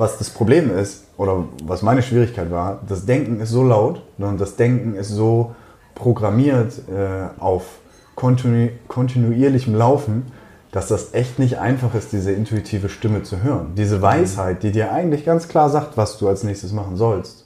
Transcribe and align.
Was 0.00 0.16
das 0.16 0.30
Problem 0.30 0.70
ist, 0.78 1.08
oder 1.16 1.46
was 1.64 1.82
meine 1.82 2.02
Schwierigkeit 2.02 2.52
war, 2.52 2.80
das 2.86 3.04
Denken 3.04 3.40
ist 3.40 3.50
so 3.50 3.64
laut 3.64 4.00
und 4.18 4.40
das 4.40 4.54
Denken 4.54 4.94
ist 4.94 5.08
so 5.08 5.56
programmiert 5.96 6.82
äh, 6.88 7.30
auf 7.40 7.80
kontinu 8.14 8.68
kontinuierlichem 8.86 9.74
Laufen, 9.74 10.30
dass 10.70 10.86
das 10.86 11.14
echt 11.14 11.40
nicht 11.40 11.58
einfach 11.58 11.96
ist, 11.96 12.12
diese 12.12 12.30
intuitive 12.30 12.88
Stimme 12.88 13.24
zu 13.24 13.42
hören. 13.42 13.72
Diese 13.76 14.00
Weisheit, 14.00 14.62
die 14.62 14.70
dir 14.70 14.92
eigentlich 14.92 15.24
ganz 15.24 15.48
klar 15.48 15.68
sagt, 15.68 15.96
was 15.96 16.16
du 16.16 16.28
als 16.28 16.44
nächstes 16.44 16.70
machen 16.70 16.96
sollst. 16.96 17.44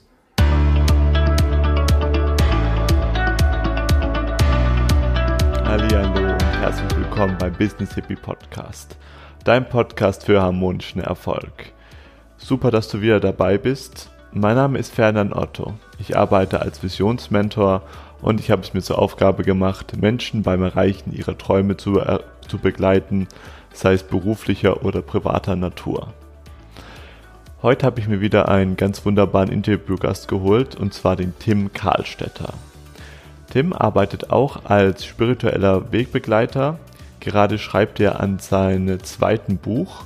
Hallo 5.65 6.05
und 6.05 6.43
herzlich 6.61 6.97
willkommen 6.97 7.35
beim 7.39 7.53
Business 7.53 7.95
Hippie 7.95 8.15
Podcast, 8.15 8.95
dein 9.43 9.67
Podcast 9.67 10.23
für 10.27 10.39
harmonischen 10.39 11.01
Erfolg. 11.01 11.72
Super, 12.43 12.71
dass 12.71 12.89
du 12.89 12.99
wieder 12.99 13.21
dabei 13.21 13.57
bist. 13.57 14.09
Mein 14.33 14.57
Name 14.57 14.77
ist 14.77 14.93
Ferdinand 14.93 15.33
Otto. 15.33 15.75
Ich 15.97 16.17
arbeite 16.17 16.61
als 16.61 16.83
Visionsmentor 16.83 17.83
und 18.21 18.41
ich 18.41 18.51
habe 18.51 18.61
es 18.61 18.73
mir 18.73 18.81
zur 18.81 18.99
Aufgabe 18.99 19.43
gemacht, 19.43 19.95
Menschen 19.95 20.43
beim 20.43 20.61
Erreichen 20.61 21.13
ihrer 21.13 21.37
Träume 21.37 21.77
zu, 21.77 22.01
äh, 22.01 22.19
zu 22.49 22.57
begleiten, 22.57 23.29
sei 23.71 23.93
es 23.93 24.03
beruflicher 24.03 24.83
oder 24.83 25.01
privater 25.01 25.55
Natur. 25.55 26.11
Heute 27.61 27.85
habe 27.85 28.01
ich 28.01 28.09
mir 28.09 28.19
wieder 28.19 28.49
einen 28.49 28.75
ganz 28.75 29.05
wunderbaren 29.05 29.49
Interviewgast 29.49 30.27
geholt, 30.27 30.75
und 30.75 30.93
zwar 30.93 31.15
den 31.15 31.33
Tim 31.39 31.71
Karlstetter. 31.71 32.55
Tim 33.51 33.71
arbeitet 33.71 34.31
auch 34.31 34.65
als 34.65 35.05
spiritueller 35.05 35.93
Wegbegleiter. 35.93 36.77
Gerade 37.21 37.57
schreibt 37.57 38.01
er 38.01 38.19
an 38.19 38.39
seinem 38.39 39.01
zweiten 39.01 39.55
Buch 39.59 40.03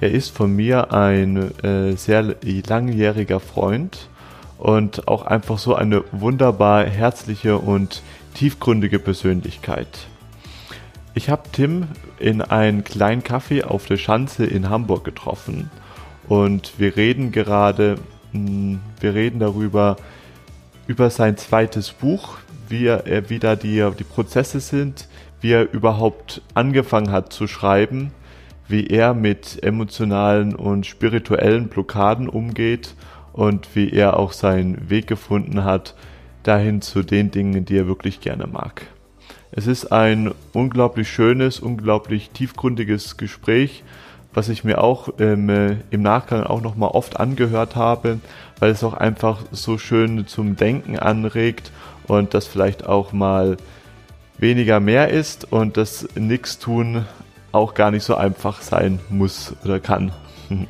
er 0.00 0.10
ist 0.10 0.30
von 0.30 0.54
mir 0.54 0.92
ein 0.92 1.52
äh, 1.62 1.96
sehr 1.96 2.36
langjähriger 2.42 3.40
Freund 3.40 4.08
und 4.58 5.08
auch 5.08 5.24
einfach 5.24 5.58
so 5.58 5.74
eine 5.74 6.02
wunderbar 6.12 6.84
herzliche 6.84 7.58
und 7.58 8.02
tiefgründige 8.34 8.98
Persönlichkeit. 8.98 9.88
Ich 11.14 11.30
habe 11.30 11.42
Tim 11.52 11.86
in 12.18 12.42
einem 12.42 12.82
kleinen 12.82 13.22
Café 13.22 13.64
auf 13.64 13.86
der 13.86 13.96
Schanze 13.96 14.44
in 14.44 14.68
Hamburg 14.68 15.04
getroffen 15.04 15.70
und 16.28 16.72
wir 16.78 16.96
reden 16.96 17.30
gerade, 17.30 17.96
mh, 18.32 18.48
hm, 18.48 18.80
wir 19.00 19.14
reden 19.14 19.38
darüber, 19.38 19.96
über 20.86 21.08
sein 21.08 21.36
zweites 21.36 21.92
Buch, 21.92 22.38
wie 22.68 22.86
er, 22.86 23.30
wie 23.30 23.38
da 23.38 23.56
die, 23.56 23.88
die 23.98 24.04
Prozesse 24.04 24.60
sind, 24.60 25.08
wie 25.40 25.52
er 25.52 25.72
überhaupt 25.72 26.42
angefangen 26.54 27.12
hat 27.12 27.32
zu 27.32 27.46
schreiben 27.46 28.12
wie 28.68 28.86
er 28.86 29.14
mit 29.14 29.62
emotionalen 29.62 30.54
und 30.54 30.86
spirituellen 30.86 31.68
Blockaden 31.68 32.28
umgeht 32.28 32.94
und 33.32 33.74
wie 33.74 33.90
er 33.90 34.18
auch 34.18 34.32
seinen 34.32 34.88
Weg 34.90 35.06
gefunden 35.06 35.64
hat 35.64 35.94
dahin 36.42 36.82
zu 36.82 37.02
den 37.02 37.30
Dingen, 37.30 37.64
die 37.64 37.76
er 37.76 37.86
wirklich 37.86 38.20
gerne 38.20 38.46
mag. 38.46 38.86
Es 39.50 39.66
ist 39.66 39.92
ein 39.92 40.32
unglaublich 40.52 41.08
schönes, 41.08 41.60
unglaublich 41.60 42.30
tiefgründiges 42.30 43.16
Gespräch, 43.16 43.84
was 44.32 44.48
ich 44.48 44.64
mir 44.64 44.82
auch 44.82 45.10
ähm, 45.20 45.78
im 45.90 46.02
Nachgang 46.02 46.42
auch 46.42 46.60
nochmal 46.60 46.90
oft 46.90 47.20
angehört 47.20 47.76
habe, 47.76 48.18
weil 48.58 48.70
es 48.70 48.82
auch 48.82 48.94
einfach 48.94 49.42
so 49.52 49.78
schön 49.78 50.26
zum 50.26 50.56
Denken 50.56 50.98
anregt 50.98 51.70
und 52.08 52.34
das 52.34 52.46
vielleicht 52.46 52.86
auch 52.86 53.12
mal 53.12 53.56
weniger 54.38 54.80
mehr 54.80 55.10
ist 55.10 55.52
und 55.52 55.76
das 55.76 56.08
Nichtstun 56.16 57.04
auch 57.54 57.74
gar 57.74 57.90
nicht 57.90 58.04
so 58.04 58.16
einfach 58.16 58.60
sein 58.60 59.00
muss 59.08 59.54
oder 59.64 59.80
kann. 59.80 60.12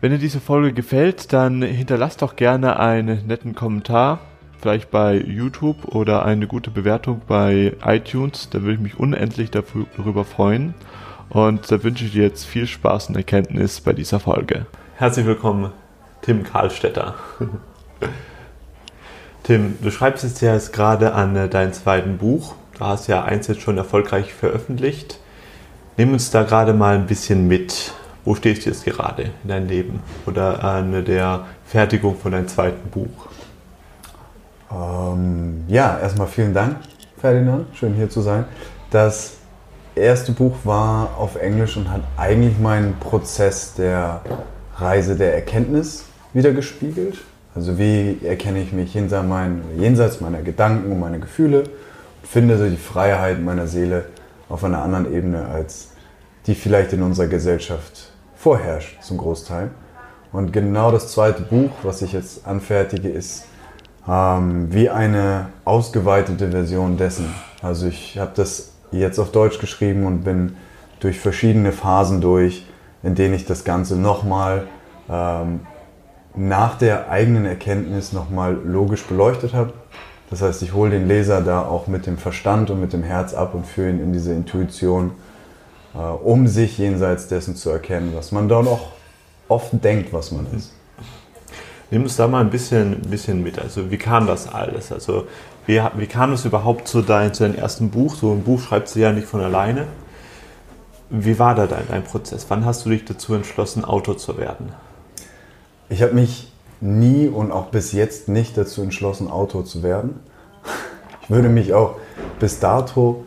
Wenn 0.00 0.12
dir 0.12 0.18
diese 0.18 0.40
Folge 0.40 0.72
gefällt, 0.72 1.32
dann 1.32 1.62
hinterlass 1.62 2.16
doch 2.16 2.36
gerne 2.36 2.78
einen 2.78 3.26
netten 3.26 3.54
Kommentar, 3.54 4.20
vielleicht 4.60 4.90
bei 4.90 5.16
YouTube 5.16 5.94
oder 5.94 6.24
eine 6.24 6.46
gute 6.46 6.70
Bewertung 6.70 7.22
bei 7.26 7.74
iTunes. 7.84 8.50
Da 8.50 8.60
würde 8.60 8.74
ich 8.74 8.80
mich 8.80 8.98
unendlich 8.98 9.50
darüber 9.50 10.24
freuen. 10.24 10.74
Und 11.28 11.70
da 11.72 11.82
wünsche 11.82 12.04
ich 12.04 12.12
dir 12.12 12.22
jetzt 12.22 12.44
viel 12.44 12.66
Spaß 12.66 13.08
und 13.08 13.16
Erkenntnis 13.16 13.80
bei 13.80 13.92
dieser 13.92 14.20
Folge. 14.20 14.66
Herzlich 14.96 15.26
willkommen, 15.26 15.72
Tim 16.22 16.44
Karlstetter. 16.44 17.14
Tim, 19.42 19.76
du 19.80 19.90
schreibst 19.90 20.24
jetzt 20.24 20.40
ja 20.40 20.54
jetzt 20.54 20.72
gerade 20.72 21.14
an 21.14 21.34
äh, 21.36 21.48
deinem 21.48 21.72
zweiten 21.72 22.18
Buch 22.18 22.54
Du 22.78 22.84
hast 22.84 23.06
ja 23.06 23.24
eins 23.24 23.46
jetzt 23.46 23.62
schon 23.62 23.78
erfolgreich 23.78 24.34
veröffentlicht. 24.34 25.18
Nimm 25.96 26.12
uns 26.12 26.30
da 26.30 26.42
gerade 26.42 26.74
mal 26.74 26.94
ein 26.94 27.06
bisschen 27.06 27.48
mit. 27.48 27.94
Wo 28.22 28.34
stehst 28.34 28.66
du 28.66 28.70
jetzt 28.70 28.84
gerade 28.84 29.30
in 29.42 29.48
deinem 29.48 29.68
Leben 29.68 30.00
oder 30.26 30.62
an 30.62 31.04
der 31.06 31.46
Fertigung 31.64 32.18
von 32.18 32.32
deinem 32.32 32.48
zweiten 32.48 32.90
Buch? 32.90 33.28
Ähm, 34.70 35.64
ja, 35.68 35.98
erstmal 35.98 36.26
vielen 36.26 36.52
Dank, 36.52 36.76
Ferdinand. 37.18 37.66
Schön 37.74 37.94
hier 37.94 38.10
zu 38.10 38.20
sein. 38.20 38.44
Das 38.90 39.34
erste 39.94 40.32
Buch 40.32 40.56
war 40.64 41.16
auf 41.16 41.36
Englisch 41.36 41.78
und 41.78 41.90
hat 41.90 42.02
eigentlich 42.18 42.58
meinen 42.58 42.98
Prozess 42.98 43.72
der 43.72 44.20
Reise 44.76 45.16
der 45.16 45.34
Erkenntnis 45.34 46.04
wiedergespiegelt. 46.34 47.16
Also 47.54 47.78
wie 47.78 48.18
erkenne 48.22 48.60
ich 48.60 48.72
mich 48.72 48.92
jenseits 48.92 50.20
meiner 50.20 50.42
Gedanken 50.42 50.92
und 50.92 51.00
meiner 51.00 51.20
Gefühle 51.20 51.64
finde 52.26 52.58
so 52.58 52.68
die 52.68 52.76
Freiheit 52.76 53.40
meiner 53.40 53.66
Seele 53.66 54.06
auf 54.48 54.64
einer 54.64 54.82
anderen 54.82 55.12
Ebene, 55.12 55.46
als 55.46 55.90
die 56.46 56.54
vielleicht 56.54 56.92
in 56.92 57.02
unserer 57.02 57.26
Gesellschaft 57.26 58.12
vorherrscht, 58.34 59.02
zum 59.02 59.18
Großteil. 59.18 59.70
Und 60.32 60.52
genau 60.52 60.90
das 60.90 61.12
zweite 61.12 61.42
Buch, 61.42 61.70
was 61.82 62.02
ich 62.02 62.12
jetzt 62.12 62.46
anfertige, 62.46 63.08
ist 63.08 63.46
ähm, 64.08 64.72
wie 64.72 64.90
eine 64.90 65.46
ausgeweitete 65.64 66.50
Version 66.50 66.96
dessen. 66.96 67.32
Also 67.62 67.86
ich 67.86 68.18
habe 68.18 68.32
das 68.34 68.72
jetzt 68.92 69.18
auf 69.18 69.32
Deutsch 69.32 69.58
geschrieben 69.58 70.06
und 70.06 70.22
bin 70.22 70.56
durch 71.00 71.18
verschiedene 71.18 71.72
Phasen 71.72 72.20
durch, 72.20 72.66
in 73.02 73.14
denen 73.14 73.34
ich 73.34 73.46
das 73.46 73.64
Ganze 73.64 73.96
nochmal 73.96 74.66
ähm, 75.08 75.60
nach 76.34 76.76
der 76.76 77.10
eigenen 77.10 77.46
Erkenntnis 77.46 78.12
nochmal 78.12 78.54
logisch 78.54 79.04
beleuchtet 79.04 79.54
habe 79.54 79.72
das 80.30 80.42
heißt, 80.42 80.62
ich 80.62 80.74
hole 80.74 80.90
den 80.90 81.06
Leser 81.06 81.40
da 81.40 81.62
auch 81.62 81.86
mit 81.86 82.06
dem 82.06 82.18
Verstand 82.18 82.70
und 82.70 82.80
mit 82.80 82.92
dem 82.92 83.02
Herz 83.02 83.34
ab 83.34 83.54
und 83.54 83.66
führe 83.66 83.90
ihn 83.90 84.00
in 84.00 84.12
diese 84.12 84.32
Intuition, 84.32 85.12
äh, 85.94 85.98
um 85.98 86.48
sich 86.48 86.78
jenseits 86.78 87.28
dessen 87.28 87.54
zu 87.54 87.70
erkennen, 87.70 88.12
was 88.14 88.32
man 88.32 88.48
dann 88.48 88.66
auch 88.66 88.88
oft 89.48 89.72
denkt, 89.84 90.12
was 90.12 90.32
man 90.32 90.46
ist. 90.56 90.72
Nimm 91.90 92.02
uns 92.02 92.16
da 92.16 92.26
mal 92.26 92.40
ein 92.40 92.50
bisschen, 92.50 92.94
ein 92.94 93.10
bisschen 93.10 93.42
mit. 93.44 93.60
Also 93.60 93.90
wie 93.92 93.98
kam 93.98 94.26
das 94.26 94.52
alles? 94.52 94.90
Also 94.90 95.28
wie, 95.66 95.80
wie 95.96 96.06
kam 96.08 96.32
es 96.32 96.44
überhaupt 96.44 96.88
zu, 96.88 97.02
dein, 97.02 97.32
zu 97.32 97.44
deinem 97.44 97.54
ersten 97.54 97.90
Buch? 97.90 98.16
So 98.16 98.32
ein 98.32 98.42
Buch 98.42 98.60
schreibst 98.60 98.96
du 98.96 99.00
ja 99.00 99.12
nicht 99.12 99.28
von 99.28 99.40
alleine. 99.40 99.86
Wie 101.10 101.38
war 101.38 101.54
da 101.54 101.68
dein, 101.68 101.86
dein 101.88 102.02
Prozess? 102.02 102.46
Wann 102.48 102.64
hast 102.64 102.84
du 102.84 102.90
dich 102.90 103.04
dazu 103.04 103.34
entschlossen, 103.34 103.84
Autor 103.84 104.18
zu 104.18 104.36
werden? 104.36 104.72
Ich 105.88 106.02
habe 106.02 106.14
mich 106.14 106.52
nie 106.80 107.28
und 107.28 107.52
auch 107.52 107.66
bis 107.66 107.92
jetzt 107.92 108.28
nicht 108.28 108.56
dazu 108.56 108.82
entschlossen, 108.82 109.30
Autor 109.30 109.64
zu 109.64 109.82
werden. 109.82 110.20
Ich 111.22 111.30
würde 111.30 111.48
mich 111.48 111.74
auch 111.74 111.96
bis 112.38 112.60
dato 112.60 113.24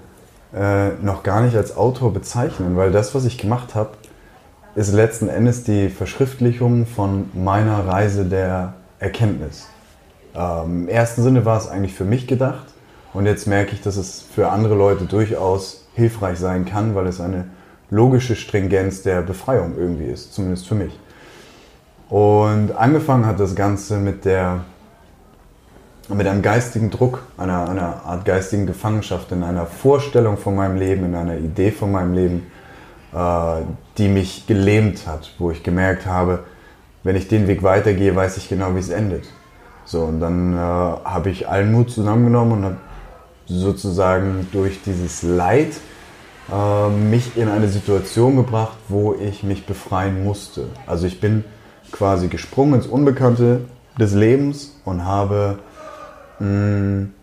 äh, 0.54 0.90
noch 1.02 1.24
gar 1.24 1.42
nicht 1.42 1.56
als 1.56 1.76
Autor 1.76 2.14
bezeichnen, 2.14 2.78
weil 2.78 2.92
das, 2.92 3.14
was 3.14 3.26
ich 3.26 3.38
gemacht 3.38 3.76
habe, 3.76 3.92
ist 4.76 4.94
letzten 4.94 5.30
Endes 5.30 5.64
die 5.64 5.90
Verschriftlichung 5.90 6.86
von 6.86 7.30
meiner 7.34 7.86
Reise 7.86 8.26
der 8.26 8.74
Erkenntnis. 9.00 9.68
Ähm, 10.36 10.84
Im 10.84 10.88
ersten 10.88 11.24
Sinne 11.24 11.46
war 11.46 11.58
es 11.58 11.68
eigentlich 11.68 11.94
für 11.94 12.06
mich 12.06 12.28
gedacht 12.28 12.68
und 13.14 13.26
jetzt 13.26 13.48
merke 13.48 13.74
ich, 13.74 13.82
dass 13.82 13.98
es 13.98 14.22
für 14.22 14.50
andere 14.50 14.76
Leute 14.76 15.06
durchaus 15.06 15.88
hilfreich 15.96 16.38
sein 16.40 16.66
kann, 16.66 16.96
weil 16.96 17.08
es 17.08 17.20
eine 17.20 17.46
logische 17.90 18.36
Stringenz 18.36 19.02
der 19.02 19.22
Befreiung 19.22 19.74
irgendwie 19.78 20.06
ist, 20.06 20.34
zumindest 20.34 20.68
für 20.68 20.76
mich. 20.76 20.98
Und 22.10 22.76
angefangen 22.76 23.26
hat 23.26 23.40
das 23.40 23.56
Ganze 23.56 23.98
mit 23.98 24.26
der 24.26 24.62
mit 26.16 26.26
einem 26.26 26.42
geistigen 26.42 26.90
Druck, 26.90 27.24
einer, 27.38 27.70
einer 27.70 28.04
Art 28.06 28.26
geistigen 28.26 28.66
Gefangenschaft, 28.66 29.32
in 29.32 29.44
einer 29.44 29.68
Vorstellung 29.68 30.38
von 30.38 30.56
meinem 30.56 30.78
Leben, 30.78 31.06
in 31.06 31.16
einer 31.16 31.38
Idee 31.38 31.72
von 31.72 31.92
meinem 31.92 32.14
Leben, 32.14 32.48
äh, 33.14 33.62
die 33.98 34.08
mich 34.08 34.48
gelähmt 34.48 35.06
hat, 35.06 35.32
wo 35.38 35.52
ich 35.52 35.62
gemerkt 35.62 36.08
habe, 36.08 36.46
wenn 37.04 37.16
ich 37.16 37.28
den 37.28 37.48
Weg 37.48 37.62
weitergehe, 37.64 38.16
weiß 38.16 38.38
ich 38.38 38.50
genau, 38.50 38.74
wie 38.76 38.80
es 38.80 38.90
endet. 38.90 39.26
So, 39.86 40.02
und 40.02 40.20
dann 40.20 40.54
äh, 40.54 40.58
habe 40.58 41.30
ich 41.30 41.48
allen 41.48 41.72
Mut 41.72 41.92
zusammengenommen 41.92 42.54
und 42.54 42.66
habe 42.66 42.78
sozusagen 43.46 44.48
durch 44.52 44.82
dieses 44.84 45.24
Leid 45.24 45.74
äh, 46.52 46.90
mich 46.90 47.38
in 47.38 47.50
eine 47.50 47.68
Situation 47.68 48.36
gebracht, 48.36 48.78
wo 48.88 49.14
ich 49.14 49.44
mich 49.44 49.66
befreien 49.66 50.24
musste. 50.24 50.68
Also 50.88 51.08
ich 51.08 51.20
bin 51.20 51.44
quasi 51.92 52.28
gesprungen 52.28 52.76
ins 52.76 52.88
Unbekannte 52.88 53.62
des 54.00 54.14
Lebens 54.14 54.80
und 54.86 55.06
habe 55.06 55.60
mh, 56.40 56.48
mm, 56.48 57.14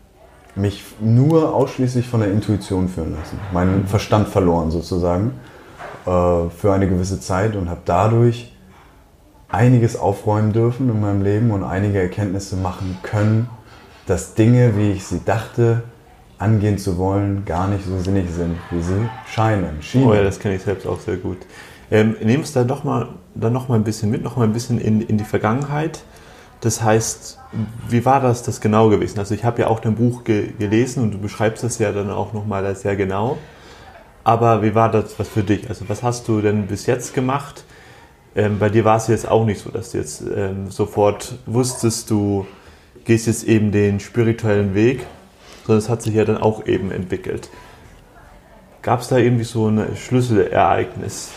mich 0.56 0.84
nur 1.00 1.54
ausschließlich 1.54 2.08
von 2.08 2.20
der 2.20 2.30
Intuition 2.30 2.88
führen 2.88 3.14
lassen. 3.14 3.38
Meinen 3.52 3.86
Verstand 3.86 4.28
verloren 4.28 4.70
sozusagen 4.70 5.32
äh, 6.06 6.10
für 6.50 6.72
eine 6.72 6.88
gewisse 6.88 7.20
Zeit 7.20 7.56
und 7.56 7.68
habe 7.68 7.80
dadurch 7.84 8.52
einiges 9.48 9.96
aufräumen 9.96 10.52
dürfen 10.52 10.88
in 10.88 11.00
meinem 11.00 11.22
Leben 11.22 11.50
und 11.50 11.62
einige 11.62 12.00
Erkenntnisse 12.00 12.56
machen 12.56 12.98
können, 13.02 13.48
dass 14.06 14.34
Dinge, 14.34 14.76
wie 14.76 14.92
ich 14.92 15.04
sie 15.04 15.20
dachte, 15.24 15.82
angehen 16.38 16.78
zu 16.78 16.98
wollen, 16.98 17.44
gar 17.44 17.69
nicht 17.69 17.84
so 17.84 17.98
sinnig 17.98 18.30
sind, 18.30 18.56
wie 18.70 18.82
sie 18.82 19.08
scheinen. 19.26 19.82
Schienen. 19.82 20.06
Oh 20.06 20.14
ja, 20.14 20.22
das 20.22 20.38
kenne 20.38 20.56
ich 20.56 20.62
selbst 20.62 20.86
auch 20.86 21.00
sehr 21.00 21.16
gut. 21.16 21.38
Ähm, 21.90 22.16
Nehmen 22.20 22.42
es 22.42 22.52
dann 22.52 22.68
doch 22.68 22.84
mal, 22.84 23.08
dann 23.34 23.52
noch 23.52 23.68
mal 23.68 23.76
ein 23.76 23.84
bisschen 23.84 24.10
mit, 24.10 24.22
noch 24.22 24.36
mal 24.36 24.44
ein 24.44 24.52
bisschen 24.52 24.80
in, 24.80 25.00
in 25.00 25.18
die 25.18 25.24
Vergangenheit. 25.24 26.02
Das 26.60 26.82
heißt, 26.82 27.38
wie 27.88 28.04
war 28.04 28.20
das, 28.20 28.42
das 28.42 28.60
genau 28.60 28.88
gewesen? 28.88 29.18
Also 29.18 29.34
ich 29.34 29.44
habe 29.44 29.60
ja 29.60 29.68
auch 29.68 29.80
dein 29.80 29.94
Buch 29.94 30.24
ge 30.24 30.52
gelesen 30.58 31.02
und 31.02 31.12
du 31.12 31.18
beschreibst 31.18 31.62
das 31.62 31.78
ja 31.78 31.92
dann 31.92 32.10
auch 32.10 32.32
noch 32.32 32.46
mal 32.46 32.74
sehr 32.74 32.96
genau. 32.96 33.38
Aber 34.24 34.62
wie 34.62 34.74
war 34.74 34.90
das 34.90 35.18
was 35.18 35.28
für 35.28 35.44
dich? 35.44 35.68
Also 35.68 35.88
was 35.88 36.02
hast 36.02 36.26
du 36.28 36.40
denn 36.40 36.66
bis 36.66 36.86
jetzt 36.86 37.14
gemacht? 37.14 37.64
Ähm, 38.34 38.58
bei 38.58 38.68
dir 38.68 38.84
war 38.84 38.96
es 38.96 39.06
jetzt 39.06 39.28
auch 39.28 39.44
nicht 39.44 39.60
so, 39.60 39.70
dass 39.70 39.92
du 39.92 39.98
jetzt 39.98 40.22
ähm, 40.34 40.70
sofort 40.70 41.38
wusstest, 41.46 42.10
du 42.10 42.46
gehst 43.04 43.26
jetzt 43.28 43.44
eben 43.44 43.70
den 43.70 44.00
spirituellen 44.00 44.74
Weg, 44.74 45.06
sondern 45.66 45.78
es 45.78 45.88
hat 45.88 46.02
sich 46.02 46.14
ja 46.14 46.24
dann 46.24 46.38
auch 46.38 46.66
eben 46.66 46.90
entwickelt. 46.90 47.48
Gab 48.82 49.00
es 49.00 49.08
da 49.08 49.16
irgendwie 49.16 49.44
so 49.44 49.68
ein 49.68 49.96
Schlüsselereignis? 49.96 51.30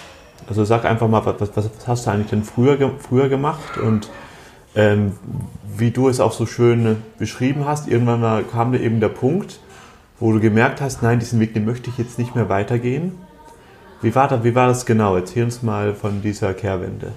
Also 0.50 0.66
sag 0.66 0.84
einfach 0.84 1.08
mal, 1.08 1.24
was, 1.24 1.56
was, 1.56 1.70
hast 1.86 2.08
du 2.08 2.10
eigentlich 2.10 2.32
denn 2.32 2.44
früher, 2.44 2.92
früher 2.98 3.30
gemacht 3.30 3.78
und 3.78 4.10
ähm, 4.76 5.14
wie 5.78 5.92
du 5.92 6.10
es 6.10 6.20
auch 6.20 6.34
so 6.34 6.48
schön 6.48 7.04
beschrieben 7.20 7.66
hast, 7.66 7.88
irgendwann 7.88 8.20
mal 8.20 8.44
kam 8.44 8.72
dir 8.72 8.80
eben 8.80 9.00
der 9.00 9.10
Punkt, 9.10 9.60
wo 10.20 10.34
du 10.34 10.40
gemerkt 10.40 10.82
hast, 10.82 11.04
nein, 11.04 11.20
diesen 11.20 11.40
Weg, 11.40 11.54
den 11.54 11.66
möchte 11.66 11.92
ich 11.92 12.00
jetzt 12.00 12.18
nicht 12.18 12.36
mehr 12.36 12.50
weitergehen. 12.50 13.14
Wie 14.02 14.16
war, 14.16 14.28
das, 14.28 14.44
wie 14.44 14.56
war 14.56 14.68
das 14.68 14.88
genau? 14.88 15.16
Erzähl 15.16 15.44
uns 15.44 15.62
mal 15.62 15.94
von 15.94 16.24
dieser 16.24 16.56
Kehrwende. 16.56 17.12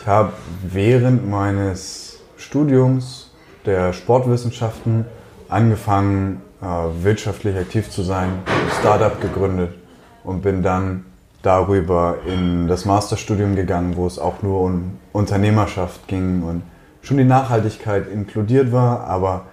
Ich 0.00 0.06
habe 0.06 0.32
während 0.62 1.28
meines 1.28 2.20
Studiums 2.38 3.30
der 3.66 3.92
Sportwissenschaften 3.92 5.04
angefangen, 5.48 6.40
äh, 6.62 6.64
wirtschaftlich 7.04 7.56
aktiv 7.56 7.90
zu 7.90 8.02
sein, 8.02 8.30
ein 8.46 8.80
Startup 8.80 9.20
gegründet 9.20 9.81
und 10.24 10.42
bin 10.42 10.62
dann 10.62 11.04
darüber 11.42 12.18
in 12.26 12.68
das 12.68 12.84
Masterstudium 12.84 13.56
gegangen, 13.56 13.96
wo 13.96 14.06
es 14.06 14.18
auch 14.18 14.42
nur 14.42 14.60
um 14.60 14.98
Unternehmerschaft 15.12 16.06
ging 16.06 16.42
und 16.42 16.62
schon 17.02 17.16
die 17.16 17.24
Nachhaltigkeit 17.24 18.08
inkludiert 18.08 18.72
war, 18.72 19.04
aber 19.06 19.46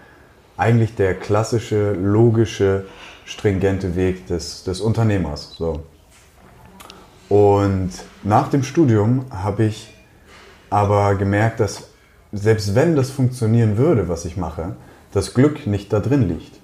eigentlich 0.58 0.96
der 0.96 1.16
klassische, 1.16 1.94
logische, 1.94 2.86
stringente 3.26 3.96
Weg 3.96 4.28
des, 4.28 4.64
des 4.64 4.82
Unternehmers. 4.82 5.56
So. 5.58 5.84
Und 7.30 7.92
nach 8.24 8.50
dem 8.50 8.64
Studium 8.64 9.26
habe 9.32 9.64
ich 9.64 9.94
aber 10.70 11.16
gemerkt, 11.16 11.60
dass 11.60 11.90
selbst 12.32 12.76
wenn 12.76 12.96
das 12.96 13.10
funktionieren 13.10 13.78
würde, 13.78 14.08
was 14.08 14.26
ich 14.26 14.38
mache, 14.38 14.76
das 15.12 15.34
Glück 15.34 15.66
nicht 15.66 15.92
da 15.92 16.00
drin 16.00 16.28
liegt. 16.28 16.60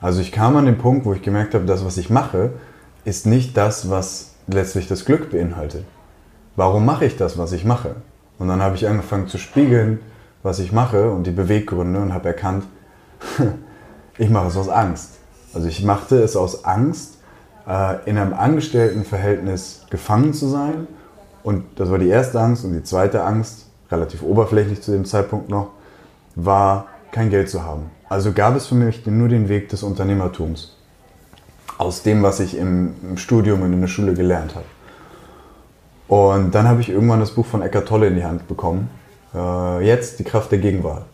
Also 0.00 0.20
ich 0.20 0.32
kam 0.32 0.56
an 0.56 0.66
den 0.66 0.78
Punkt, 0.78 1.04
wo 1.04 1.12
ich 1.12 1.22
gemerkt 1.22 1.54
habe, 1.54 1.64
das, 1.64 1.84
was 1.84 1.96
ich 1.96 2.10
mache, 2.10 2.50
ist 3.04 3.26
nicht 3.26 3.56
das, 3.56 3.90
was 3.90 4.34
letztlich 4.46 4.88
das 4.88 5.04
Glück 5.04 5.30
beinhaltet. 5.30 5.84
Warum 6.56 6.84
mache 6.84 7.04
ich 7.06 7.16
das, 7.16 7.38
was 7.38 7.52
ich 7.52 7.64
mache? 7.64 7.96
Und 8.38 8.48
dann 8.48 8.62
habe 8.62 8.76
ich 8.76 8.86
angefangen 8.86 9.28
zu 9.28 9.38
spiegeln, 9.38 10.00
was 10.42 10.58
ich 10.58 10.72
mache 10.72 11.10
und 11.10 11.26
die 11.26 11.30
Beweggründe 11.30 12.00
und 12.00 12.12
habe 12.12 12.28
erkannt, 12.28 12.64
ich 14.18 14.30
mache 14.30 14.48
es 14.48 14.56
aus 14.56 14.68
Angst. 14.68 15.18
Also 15.54 15.68
ich 15.68 15.84
machte 15.84 16.16
es 16.22 16.36
aus 16.36 16.64
Angst, 16.64 17.18
äh, 17.66 18.08
in 18.08 18.18
einem 18.18 18.34
Angestelltenverhältnis 18.34 19.86
gefangen 19.90 20.34
zu 20.34 20.48
sein. 20.48 20.86
Und 21.42 21.64
das 21.76 21.90
war 21.90 21.98
die 21.98 22.08
erste 22.08 22.40
Angst. 22.40 22.64
Und 22.64 22.72
die 22.72 22.82
zweite 22.82 23.24
Angst, 23.24 23.66
relativ 23.90 24.22
oberflächlich 24.22 24.82
zu 24.82 24.92
dem 24.92 25.04
Zeitpunkt 25.04 25.48
noch, 25.48 25.70
war 26.34 26.86
kein 27.10 27.30
Geld 27.30 27.50
zu 27.50 27.62
haben. 27.62 27.90
Also 28.08 28.32
gab 28.32 28.56
es 28.56 28.66
für 28.66 28.74
mich 28.74 29.06
nur 29.06 29.28
den 29.28 29.48
Weg 29.48 29.68
des 29.68 29.82
Unternehmertums. 29.82 30.76
Aus 31.78 32.02
dem, 32.02 32.22
was 32.22 32.40
ich 32.40 32.56
im, 32.56 32.94
im 33.02 33.16
Studium 33.16 33.62
und 33.62 33.72
in 33.72 33.80
der 33.80 33.88
Schule 33.88 34.14
gelernt 34.14 34.54
habe. 34.54 34.66
Und 36.08 36.54
dann 36.54 36.68
habe 36.68 36.80
ich 36.80 36.90
irgendwann 36.90 37.20
das 37.20 37.30
Buch 37.30 37.46
von 37.46 37.62
Eckart 37.62 37.88
Tolle 37.88 38.08
in 38.08 38.16
die 38.16 38.24
Hand 38.24 38.46
bekommen. 38.46 38.90
Äh, 39.34 39.86
jetzt 39.86 40.18
die 40.18 40.24
Kraft 40.24 40.52
der 40.52 40.58
Gegenwart. 40.58 41.06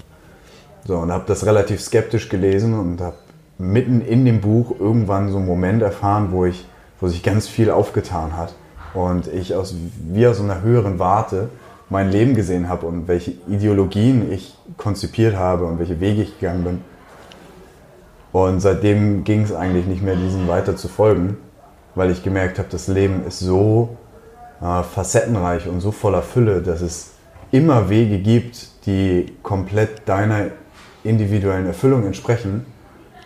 So, 0.84 0.96
und 0.96 1.12
habe 1.12 1.24
das 1.26 1.46
relativ 1.46 1.80
skeptisch 1.80 2.28
gelesen 2.28 2.78
und 2.78 3.00
habe 3.00 3.16
mitten 3.58 4.00
in 4.00 4.24
dem 4.24 4.40
Buch 4.40 4.74
irgendwann 4.78 5.30
so 5.30 5.38
einen 5.38 5.46
Moment 5.46 5.82
erfahren, 5.82 6.28
wo, 6.30 6.44
ich, 6.44 6.66
wo 7.00 7.08
sich 7.08 7.22
ganz 7.22 7.48
viel 7.48 7.70
aufgetan 7.70 8.36
hat 8.36 8.54
und 8.94 9.26
ich 9.26 9.54
aus, 9.54 9.74
wie 10.10 10.26
aus 10.26 10.40
einer 10.40 10.62
höheren 10.62 10.98
Warte 10.98 11.50
mein 11.90 12.10
Leben 12.10 12.34
gesehen 12.34 12.68
habe 12.68 12.86
und 12.86 13.08
welche 13.08 13.32
Ideologien 13.48 14.30
ich 14.32 14.56
konzipiert 14.76 15.36
habe 15.36 15.64
und 15.64 15.78
welche 15.78 16.00
Wege 16.00 16.22
ich 16.22 16.38
gegangen 16.38 16.64
bin. 16.64 16.80
Und 18.46 18.60
seitdem 18.60 19.24
ging 19.24 19.42
es 19.42 19.52
eigentlich 19.52 19.86
nicht 19.86 20.02
mehr, 20.02 20.16
diesen 20.16 20.48
weiter 20.48 20.76
zu 20.76 20.88
folgen, 20.88 21.36
weil 21.94 22.10
ich 22.10 22.22
gemerkt 22.22 22.58
habe, 22.58 22.68
das 22.70 22.88
Leben 22.88 23.24
ist 23.26 23.40
so 23.40 23.96
äh, 24.60 24.82
facettenreich 24.82 25.66
und 25.68 25.80
so 25.80 25.92
voller 25.92 26.22
Fülle, 26.22 26.62
dass 26.62 26.80
es 26.80 27.12
immer 27.50 27.88
Wege 27.88 28.18
gibt, 28.18 28.86
die 28.86 29.26
komplett 29.42 30.08
deiner 30.08 30.46
individuellen 31.04 31.66
Erfüllung 31.66 32.04
entsprechen 32.04 32.66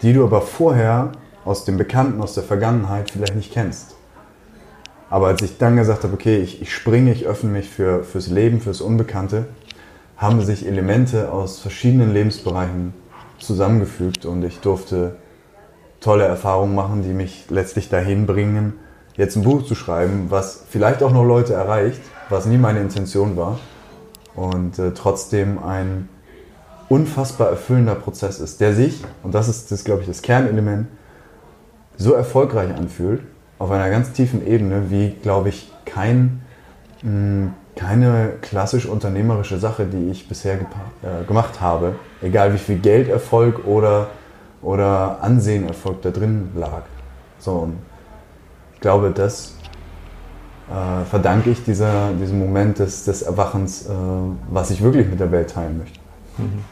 die 0.02 0.12
du 0.12 0.24
aber 0.24 0.42
vorher 0.42 1.12
aus 1.44 1.64
dem 1.64 1.78
Bekannten, 1.78 2.20
aus 2.20 2.34
der 2.34 2.42
Vergangenheit 2.42 3.10
vielleicht 3.10 3.36
nicht 3.36 3.52
kennst. 3.52 3.94
Aber 5.08 5.28
als 5.28 5.42
ich 5.42 5.58
dann 5.58 5.76
gesagt 5.76 6.04
habe, 6.04 6.14
okay, 6.14 6.38
ich, 6.38 6.60
ich 6.60 6.74
springe, 6.74 7.12
ich 7.12 7.26
öffne 7.26 7.50
mich 7.50 7.68
für, 7.68 8.02
fürs 8.02 8.28
Leben, 8.28 8.60
fürs 8.60 8.80
Unbekannte, 8.80 9.46
haben 10.16 10.40
sich 10.40 10.66
Elemente 10.66 11.30
aus 11.30 11.60
verschiedenen 11.60 12.12
Lebensbereichen 12.12 12.94
zusammengefügt 13.42 14.24
und 14.24 14.42
ich 14.44 14.60
durfte 14.60 15.16
tolle 16.00 16.24
Erfahrungen 16.24 16.74
machen, 16.74 17.02
die 17.02 17.12
mich 17.12 17.46
letztlich 17.48 17.88
dahin 17.88 18.26
bringen, 18.26 18.74
jetzt 19.16 19.36
ein 19.36 19.42
Buch 19.42 19.64
zu 19.64 19.74
schreiben, 19.74 20.26
was 20.30 20.64
vielleicht 20.68 21.02
auch 21.02 21.12
noch 21.12 21.24
Leute 21.24 21.54
erreicht, 21.54 22.00
was 22.28 22.46
nie 22.46 22.58
meine 22.58 22.80
Intention 22.80 23.36
war 23.36 23.58
und 24.34 24.78
äh, 24.78 24.92
trotzdem 24.92 25.62
ein 25.62 26.08
unfassbar 26.88 27.48
erfüllender 27.50 27.94
Prozess 27.94 28.40
ist, 28.40 28.60
der 28.60 28.74
sich, 28.74 29.02
und 29.22 29.34
das 29.34 29.48
ist, 29.48 29.70
das, 29.70 29.84
glaube 29.84 30.02
ich, 30.02 30.08
das 30.08 30.22
Kernelement, 30.22 30.88
so 31.96 32.12
erfolgreich 32.12 32.74
anfühlt, 32.74 33.22
auf 33.58 33.70
einer 33.70 33.90
ganz 33.90 34.12
tiefen 34.12 34.46
Ebene, 34.46 34.90
wie, 34.90 35.10
glaube 35.22 35.50
ich, 35.50 35.72
kein, 35.84 36.42
mh, 37.02 37.10
hm, 37.10 37.54
keine 37.76 38.34
klassisch 38.42 38.86
unternehmerische 38.86 39.58
Sache, 39.58 39.86
die 39.86 40.10
ich 40.10 40.28
bisher 40.28 40.54
äh, 40.54 41.24
gemacht 41.26 41.60
habe, 41.60 41.94
egal 42.20 42.52
wie 42.52 42.58
viel 42.58 42.78
Geld, 42.78 43.08
Erfolg 43.08 43.66
oder, 43.66 44.08
oder 44.60 45.18
Ansehen, 45.22 45.66
da 46.02 46.10
drin 46.10 46.50
lag. 46.54 46.82
So, 47.38 47.52
und 47.52 47.78
ich 48.74 48.80
glaube, 48.80 49.10
das 49.10 49.56
äh, 50.70 51.04
verdanke 51.04 51.50
ich 51.50 51.64
dieser, 51.64 52.12
diesem 52.12 52.38
Moment 52.38 52.78
des, 52.78 53.04
des 53.04 53.22
Erwachens, 53.22 53.86
äh, 53.86 53.90
was 54.50 54.70
ich 54.70 54.82
wirklich 54.82 55.08
mit 55.08 55.20
der 55.20 55.32
Welt 55.32 55.50
teilen 55.50 55.78
möchte. 55.78 55.98
Mhm. 56.38 56.64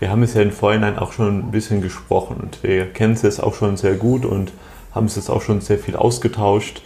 Wir 0.00 0.10
haben 0.10 0.22
es 0.22 0.34
ja 0.34 0.42
im 0.42 0.50
Vorhinein 0.50 0.98
auch 0.98 1.12
schon 1.12 1.38
ein 1.38 1.50
bisschen 1.50 1.80
gesprochen 1.80 2.36
und 2.42 2.62
wir 2.62 2.92
kennen 2.92 3.14
es 3.14 3.22
jetzt 3.22 3.42
auch 3.42 3.54
schon 3.54 3.76
sehr 3.76 3.94
gut 3.94 4.24
und 4.24 4.52
haben 4.94 5.06
es 5.06 5.16
jetzt 5.16 5.30
auch 5.30 5.42
schon 5.42 5.60
sehr 5.60 5.78
viel 5.78 5.96
ausgetauscht. 5.96 6.82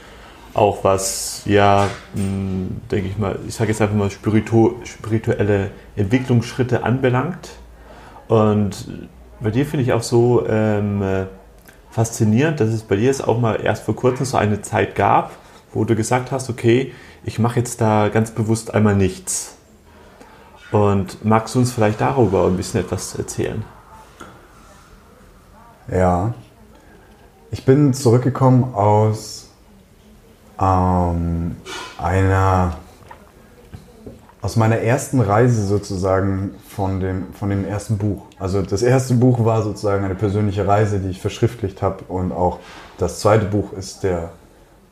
Auch 0.55 0.83
was, 0.83 1.43
ja, 1.45 1.89
hm, 2.15 2.81
denke 2.91 3.09
ich 3.09 3.19
mal, 3.19 3.39
ich 3.47 3.55
sage 3.55 3.71
jetzt 3.71 3.81
einfach 3.81 3.95
mal 3.95 4.11
spiritu 4.11 4.75
spirituelle 4.85 5.71
Entwicklungsschritte 5.97 6.83
anbelangt. 6.83 7.51
Und 8.29 8.89
bei 9.41 9.51
dir 9.51 9.67
finde 9.67 9.85
ich 9.85 9.93
auch 9.93 10.03
so 10.03 10.47
ähm, 10.49 11.03
faszinierend, 11.91 12.61
dass 12.61 12.71
es 12.71 12.83
bei 12.83 12.97
dir 12.97 13.07
jetzt 13.07 13.27
auch 13.27 13.39
mal 13.39 13.61
erst 13.61 13.85
vor 13.85 13.95
kurzem 13.97 14.27
so 14.27 14.37
eine 14.37 14.63
Zeit 14.63 14.95
gab, 14.95 15.33
wo 15.73 15.85
du 15.85 15.95
gesagt 15.95 16.33
hast, 16.33 16.51
okay, 16.51 16.93
ich 17.25 17.39
mache 17.39 17.59
jetzt 17.61 17.81
da 17.81 18.09
ganz 18.09 18.31
bewusst 18.31 18.75
einmal 18.75 18.97
nichts. 18.97 19.57
Und 20.71 21.25
magst 21.25 21.55
du 21.55 21.61
uns 21.61 21.73
vielleicht 21.73 22.01
darüber 22.01 22.47
ein 22.47 22.57
bisschen 22.57 22.81
etwas 22.81 23.15
erzählen? 23.15 23.65
Ja, 25.91 26.35
ich 27.51 27.65
bin 27.65 27.95
zurückgekommen 27.95 28.75
aus 28.75 29.48
ähm, 30.61 31.57
einer, 31.99 32.75
aus 34.41 34.57
meiner 34.57 34.79
ersten 34.79 35.21
Reise 35.21 35.67
sozusagen 35.67 36.55
von 36.69 37.01
dem, 37.01 37.33
von 37.33 37.51
dem 37.51 37.65
ersten 37.67 37.99
Buch. 37.99 38.23
Also 38.39 38.63
das 38.63 38.83
erste 38.83 39.15
Buch 39.15 39.45
war 39.45 39.63
sozusagen 39.63 40.05
eine 40.05 40.15
persönliche 40.15 40.67
Reise, 40.67 41.01
die 41.01 41.11
ich 41.11 41.21
verschriftlicht 41.21 41.83
habe 41.83 42.05
und 42.09 42.33
auch 42.33 42.59
das 42.99 43.21
zweite 43.21 43.47
Buch 43.47 43.73
ist 43.73 44.03
der 44.03 44.31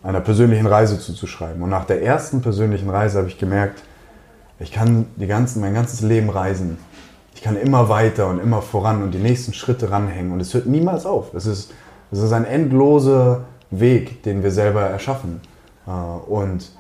einer 0.03 0.21
persönlichen 0.21 0.67
Reise 0.67 1.01
zuzuschreiben. 1.01 1.61
Und 1.63 1.71
nach 1.71 1.85
der 1.85 2.03
ersten 2.03 2.41
persönlichen 2.41 2.89
Reise 2.89 3.19
habe 3.19 3.29
ich 3.29 3.39
gemerkt, 3.39 3.83
ich 4.61 4.71
kann 4.71 5.07
die 5.17 5.27
ganzen, 5.27 5.61
mein 5.61 5.75
ganzes 5.75 6.01
Leben 6.01 6.31
reisen. 6.31 6.79
Ich 7.35 7.43
kann 7.43 7.57
immer 7.57 7.89
weiter 7.89 8.29
und 8.29 8.39
immer 8.39 8.63
voran 8.63 9.03
und 9.03 9.13
die 9.13 9.19
nächsten 9.19 9.53
Schritte 9.53 9.91
ranhängen. 9.91 10.33
Und 10.33 10.41
es 10.41 10.55
hört 10.55 10.67
niemals 10.67 11.05
auf. 11.05 11.35
Es 11.35 11.47
ist, 11.47 11.73
es 12.13 12.21
ist 12.21 12.33
ein 12.33 12.45
endloser 12.45 13.43
Weg, 13.71 14.23
den 14.23 14.43
wir 14.43 14.53
selber 14.53 14.83
erschaffen. 14.83 15.41
Äh, 15.87 15.90
und 15.90 16.71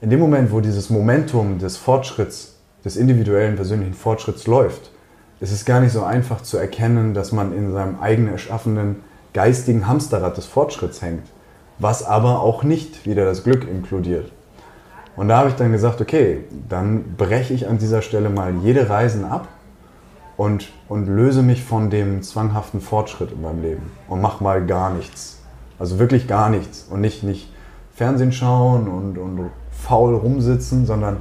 in 0.00 0.10
dem 0.10 0.20
Moment, 0.20 0.52
wo 0.52 0.60
dieses 0.60 0.90
Momentum 0.90 1.58
des 1.58 1.76
Fortschritts, 1.76 2.56
des 2.84 2.96
individuellen 2.96 3.56
persönlichen 3.56 3.94
Fortschritts 3.94 4.46
läuft, 4.46 4.90
ist 5.40 5.52
es 5.52 5.64
gar 5.64 5.80
nicht 5.80 5.92
so 5.92 6.02
einfach 6.02 6.42
zu 6.42 6.56
erkennen, 6.56 7.14
dass 7.14 7.32
man 7.32 7.52
in 7.52 7.72
seinem 7.72 8.00
eigenen 8.00 8.32
erschaffenen 8.32 8.96
geistigen 9.32 9.86
Hamsterrad 9.86 10.36
des 10.36 10.46
Fortschritts 10.46 11.02
hängt, 11.02 11.26
was 11.78 12.04
aber 12.04 12.40
auch 12.40 12.62
nicht 12.62 13.06
wieder 13.06 13.24
das 13.24 13.44
Glück 13.44 13.68
inkludiert. 13.68 14.32
Und 15.16 15.28
da 15.28 15.38
habe 15.38 15.48
ich 15.48 15.56
dann 15.56 15.72
gesagt, 15.72 16.00
okay, 16.00 16.44
dann 16.68 17.16
breche 17.16 17.52
ich 17.52 17.68
an 17.68 17.78
dieser 17.78 18.02
Stelle 18.02 18.30
mal 18.30 18.54
jede 18.62 18.88
Reisen 18.88 19.24
ab 19.24 19.48
und, 20.36 20.72
und 20.88 21.06
löse 21.06 21.42
mich 21.42 21.64
von 21.64 21.90
dem 21.90 22.22
zwanghaften 22.22 22.80
Fortschritt 22.80 23.32
in 23.32 23.42
meinem 23.42 23.62
Leben 23.62 23.90
und 24.08 24.20
mach 24.20 24.40
mal 24.40 24.64
gar 24.64 24.90
nichts. 24.90 25.40
Also 25.78 25.98
wirklich 25.98 26.28
gar 26.28 26.50
nichts 26.50 26.86
und 26.88 27.00
nicht, 27.00 27.24
nicht 27.24 27.52
Fernsehen 27.98 28.30
schauen 28.30 28.86
und, 28.86 29.18
und 29.18 29.50
faul 29.72 30.14
rumsitzen, 30.14 30.86
sondern 30.86 31.18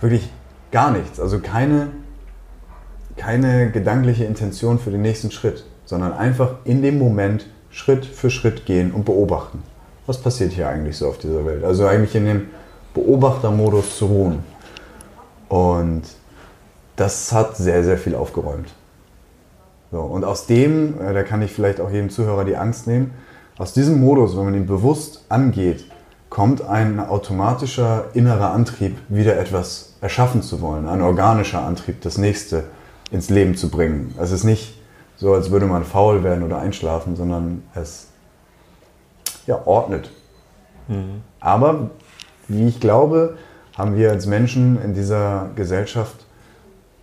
wirklich 0.00 0.30
gar 0.70 0.92
nichts. 0.92 1.18
Also 1.18 1.40
keine, 1.40 1.88
keine 3.16 3.68
gedankliche 3.72 4.24
Intention 4.24 4.78
für 4.78 4.92
den 4.92 5.02
nächsten 5.02 5.32
Schritt, 5.32 5.64
sondern 5.84 6.12
einfach 6.12 6.54
in 6.62 6.82
dem 6.82 7.00
Moment 7.00 7.46
Schritt 7.70 8.06
für 8.06 8.30
Schritt 8.30 8.64
gehen 8.64 8.92
und 8.92 9.04
beobachten. 9.04 9.64
Was 10.06 10.18
passiert 10.18 10.52
hier 10.52 10.68
eigentlich 10.68 10.98
so 10.98 11.08
auf 11.08 11.18
dieser 11.18 11.44
Welt? 11.44 11.64
Also 11.64 11.84
eigentlich 11.86 12.14
in 12.14 12.26
dem 12.26 12.46
Beobachtermodus 12.94 13.98
zu 13.98 14.06
ruhen. 14.06 14.38
Und 15.48 16.02
das 16.94 17.32
hat 17.32 17.56
sehr, 17.56 17.82
sehr 17.82 17.98
viel 17.98 18.14
aufgeräumt. 18.14 18.72
So, 19.90 20.00
und 20.00 20.24
aus 20.24 20.46
dem, 20.46 21.00
äh, 21.00 21.12
da 21.12 21.24
kann 21.24 21.42
ich 21.42 21.52
vielleicht 21.52 21.80
auch 21.80 21.90
jedem 21.90 22.08
Zuhörer 22.08 22.44
die 22.44 22.56
Angst 22.56 22.86
nehmen, 22.86 23.12
aus 23.58 23.72
diesem 23.72 24.00
Modus, 24.00 24.36
wenn 24.36 24.44
man 24.44 24.54
ihn 24.54 24.66
bewusst 24.66 25.24
angeht, 25.28 25.84
kommt 26.30 26.62
ein 26.62 26.98
automatischer 26.98 28.06
innerer 28.14 28.52
Antrieb, 28.52 28.96
wieder 29.08 29.38
etwas 29.38 29.96
erschaffen 30.00 30.42
zu 30.42 30.60
wollen, 30.60 30.88
ein 30.88 31.02
organischer 31.02 31.62
Antrieb, 31.62 32.00
das 32.00 32.16
nächste 32.16 32.64
ins 33.10 33.28
Leben 33.28 33.56
zu 33.56 33.70
bringen. 33.70 34.14
Es 34.18 34.32
ist 34.32 34.44
nicht 34.44 34.78
so, 35.16 35.34
als 35.34 35.50
würde 35.50 35.66
man 35.66 35.84
faul 35.84 36.24
werden 36.24 36.42
oder 36.42 36.58
einschlafen, 36.58 37.16
sondern 37.16 37.62
es 37.74 38.08
ja, 39.46 39.60
ordnet. 39.66 40.10
Mhm. 40.88 41.22
Aber 41.40 41.90
wie 42.48 42.66
ich 42.66 42.80
glaube, 42.80 43.36
haben 43.76 43.96
wir 43.96 44.10
als 44.10 44.26
Menschen 44.26 44.80
in 44.82 44.94
dieser 44.94 45.50
Gesellschaft 45.54 46.26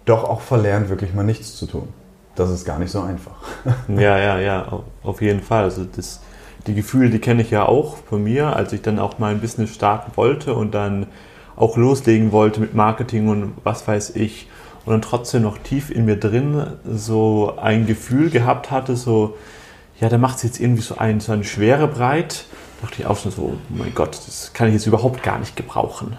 doch 0.06 0.24
auch 0.24 0.42
verlernt, 0.42 0.90
wirklich 0.90 1.14
mal 1.14 1.24
nichts 1.24 1.56
zu 1.56 1.66
tun. 1.66 1.90
Das 2.36 2.50
ist 2.50 2.66
gar 2.66 2.80
nicht 2.80 2.92
so 2.92 3.02
einfach. 3.02 3.36
Ja, 3.90 4.18
ja, 4.18 4.40
ja, 4.40 4.82
auf 5.04 5.22
jeden 5.22 5.42
Fall. 5.42 5.66
Also 5.66 5.84
das, 5.84 6.22
die 6.68 6.76
Gefühle, 6.76 7.10
die 7.10 7.20
kenne 7.20 7.42
ich 7.42 7.52
ja 7.52 7.66
auch 7.66 7.98
von 7.98 8.24
mir, 8.24 8.56
als 8.56 8.74
ich 8.74 8.82
dann 8.82 9.00
auch 9.00 9.20
mein 9.20 9.40
Business 9.40 9.74
starten 9.74 10.12
wollte 10.16 10.54
und 10.54 10.74
dann 10.74 11.08
auch 11.56 11.78
loslegen 11.78 12.32
wollte 12.32 12.60
mit 12.60 12.74
Marketing 12.74 13.28
und 13.28 13.54
was 13.64 13.88
weiß 13.88 14.16
ich. 14.16 14.48
Und 14.86 14.94
dann 14.94 15.02
trotzdem 15.02 15.44
noch 15.44 15.58
tief 15.58 15.92
in 15.92 16.06
mir 16.06 16.18
drin 16.18 16.66
so 16.86 17.54
ein 17.62 17.86
Gefühl 17.86 18.30
gehabt 18.30 18.72
hatte, 18.72 18.96
so, 18.96 19.38
ja, 20.00 20.10
da 20.10 20.18
macht 20.18 20.38
es 20.38 20.44
jetzt 20.44 20.60
irgendwie 20.60 20.82
so, 20.82 20.98
ein, 20.98 21.20
so 21.20 21.32
eine 21.32 21.44
Schwere 21.44 21.88
breit. 21.88 22.46
Da 22.80 22.88
dachte 22.88 23.02
ich 23.02 23.08
auch 23.08 23.18
schon 23.18 23.32
so, 23.32 23.42
oh 23.42 23.58
mein 23.70 23.94
Gott, 23.94 24.18
das 24.26 24.52
kann 24.54 24.68
ich 24.68 24.74
jetzt 24.74 24.88
überhaupt 24.88 25.22
gar 25.22 25.38
nicht 25.38 25.56
gebrauchen. 25.56 26.18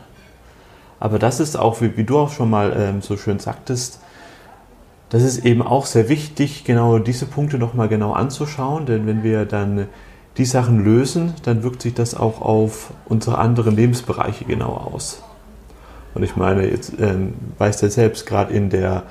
Aber 1.01 1.19
das 1.19 1.41
ist 1.41 1.59
auch, 1.59 1.81
wie, 1.81 1.97
wie 1.97 2.05
du 2.05 2.19
auch 2.19 2.31
schon 2.31 2.51
mal 2.51 2.75
ähm, 2.77 3.01
so 3.01 3.17
schön 3.17 3.39
sagtest, 3.39 4.01
das 5.09 5.23
ist 5.23 5.45
eben 5.45 5.63
auch 5.63 5.87
sehr 5.87 6.09
wichtig, 6.09 6.65
genau 6.65 6.99
diese 6.99 7.27
Punkte 7.27 7.59
nochmal 7.59 7.89
genau 7.89 8.13
anzuschauen, 8.13 8.87
denn 8.87 9.07
wenn 9.07 9.25
wir 9.25 9.45
dann 9.45 9.89
die 10.37 10.45
Sachen 10.45 10.85
lösen, 10.85 11.35
dann 11.43 11.63
wirkt 11.63 11.83
sich 11.83 11.95
das 11.95 12.15
auch 12.15 12.41
auf 12.41 12.93
unsere 13.07 13.39
anderen 13.39 13.77
Lebensbereiche 13.77 14.45
genau 14.45 14.75
aus. 14.75 15.23
Und 16.15 16.23
ich 16.23 16.37
meine, 16.37 16.69
jetzt 16.69 16.93
ähm, 16.99 17.35
weißt 17.59 17.83
du 17.83 17.91
selbst, 17.91 18.27
gerade 18.27 18.53
in 18.53 18.71
der 18.71 19.05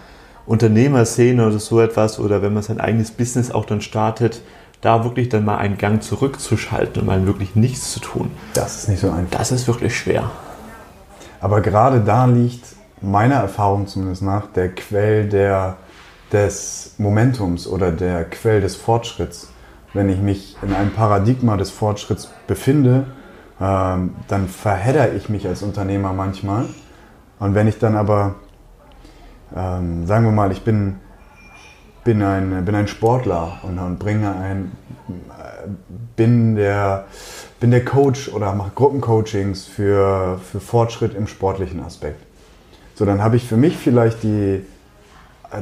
Unternehmerszene 0.46 1.46
oder 1.46 1.60
so 1.60 1.80
etwas, 1.80 2.20
oder 2.20 2.42
wenn 2.42 2.54
man 2.54 2.64
sein 2.64 2.80
eigenes 2.80 3.12
Business 3.12 3.52
auch 3.52 3.66
dann 3.66 3.82
startet, 3.82 4.42
da 4.82 5.04
wirklich 5.04 5.30
dann 5.30 5.46
mal 5.46 5.58
einen 5.58 5.78
Gang 5.78 6.02
zurückzuschalten 6.02 7.02
und 7.02 7.06
mal 7.06 7.26
wirklich 7.26 7.56
nichts 7.56 7.92
zu 7.92 8.00
tun. 8.00 8.32
Das 8.54 8.78
ist 8.78 8.90
nicht 8.90 9.02
so 9.02 9.12
einfach. 9.12 9.38
Das 9.38 9.52
ist 9.52 9.68
wirklich 9.68 9.98
schwer. 9.98 10.32
Aber 11.42 11.62
gerade 11.62 12.02
da 12.02 12.26
liegt 12.26 12.66
meiner 13.02 13.36
Erfahrung 13.36 13.88
zumindest 13.88 14.22
nach 14.22 14.48
der 14.48 14.70
Quell 14.70 15.28
der, 15.28 15.78
des 16.32 16.96
Momentums 16.98 17.68
oder 17.68 17.92
der 17.92 18.26
Quell 18.26 18.62
des 18.62 18.76
Fortschritts 18.76 19.50
wenn 19.94 20.10
ich 20.10 20.20
mich 20.20 20.56
in 20.62 20.74
einem 20.74 20.92
Paradigma 20.92 21.58
des 21.58 21.72
Fortschritts 21.72 22.30
befinde, 22.48 23.06
ähm, 23.60 24.16
dann 24.28 24.48
verhedder 24.48 25.14
ich 25.14 25.30
mich 25.30 25.48
als 25.48 25.64
Unternehmer 25.64 26.14
manchmal. 26.14 26.66
Und 27.40 27.56
wenn 27.56 27.68
ich 27.68 27.80
dann 27.80 27.96
aber, 27.96 28.36
ähm, 29.56 30.06
sagen 30.06 30.26
wir 30.26 30.32
mal, 30.32 30.52
ich 30.52 30.64
bin, 30.64 30.98
bin, 32.04 32.22
ein, 32.22 32.64
bin 32.66 32.76
ein 32.76 32.88
Sportler 32.88 33.60
und, 33.64 33.80
und 33.80 34.00
bringe 34.00 34.36
ein, 34.36 34.72
äh, 35.10 35.68
bin 36.16 36.56
der, 36.56 37.06
bin 37.60 37.72
der 37.72 37.84
Coach 37.84 38.30
oder 38.30 38.54
mache 38.54 38.72
Gruppencoachings 38.76 39.66
für, 39.66 40.40
für 40.40 40.60
Fortschritt 40.60 41.16
im 41.16 41.28
sportlichen 41.28 41.84
Aspekt. 41.84 42.22
So, 42.96 43.06
dann 43.06 43.24
habe 43.24 43.38
ich 43.38 43.48
für 43.48 43.58
mich 43.58 43.78
vielleicht 43.78 44.24
die, 44.24 44.66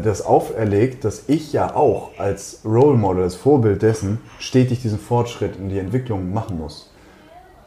das 0.03 0.25
auferlegt, 0.25 1.05
dass 1.05 1.23
ich 1.27 1.53
ja 1.53 1.75
auch 1.75 2.11
als 2.17 2.59
Role 2.65 2.97
Model, 2.97 3.23
als 3.23 3.35
Vorbild 3.35 3.81
dessen, 3.81 4.19
stetig 4.39 4.81
diesen 4.81 4.99
Fortschritt 4.99 5.55
in 5.57 5.69
die 5.69 5.79
Entwicklung 5.79 6.33
machen 6.33 6.57
muss. 6.57 6.91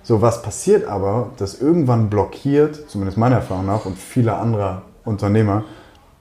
So, 0.03 0.23
was 0.23 0.43
passiert 0.43 0.87
aber, 0.87 1.31
dass 1.37 1.61
irgendwann 1.61 2.11
blockiert, 2.11 2.91
zumindest 2.91 3.19
meiner 3.19 3.37
Erfahrung 3.37 3.67
nach 3.67 3.85
und 3.85 3.99
vieler 3.99 4.39
anderer 4.39 4.83
Unternehmer, 5.05 5.65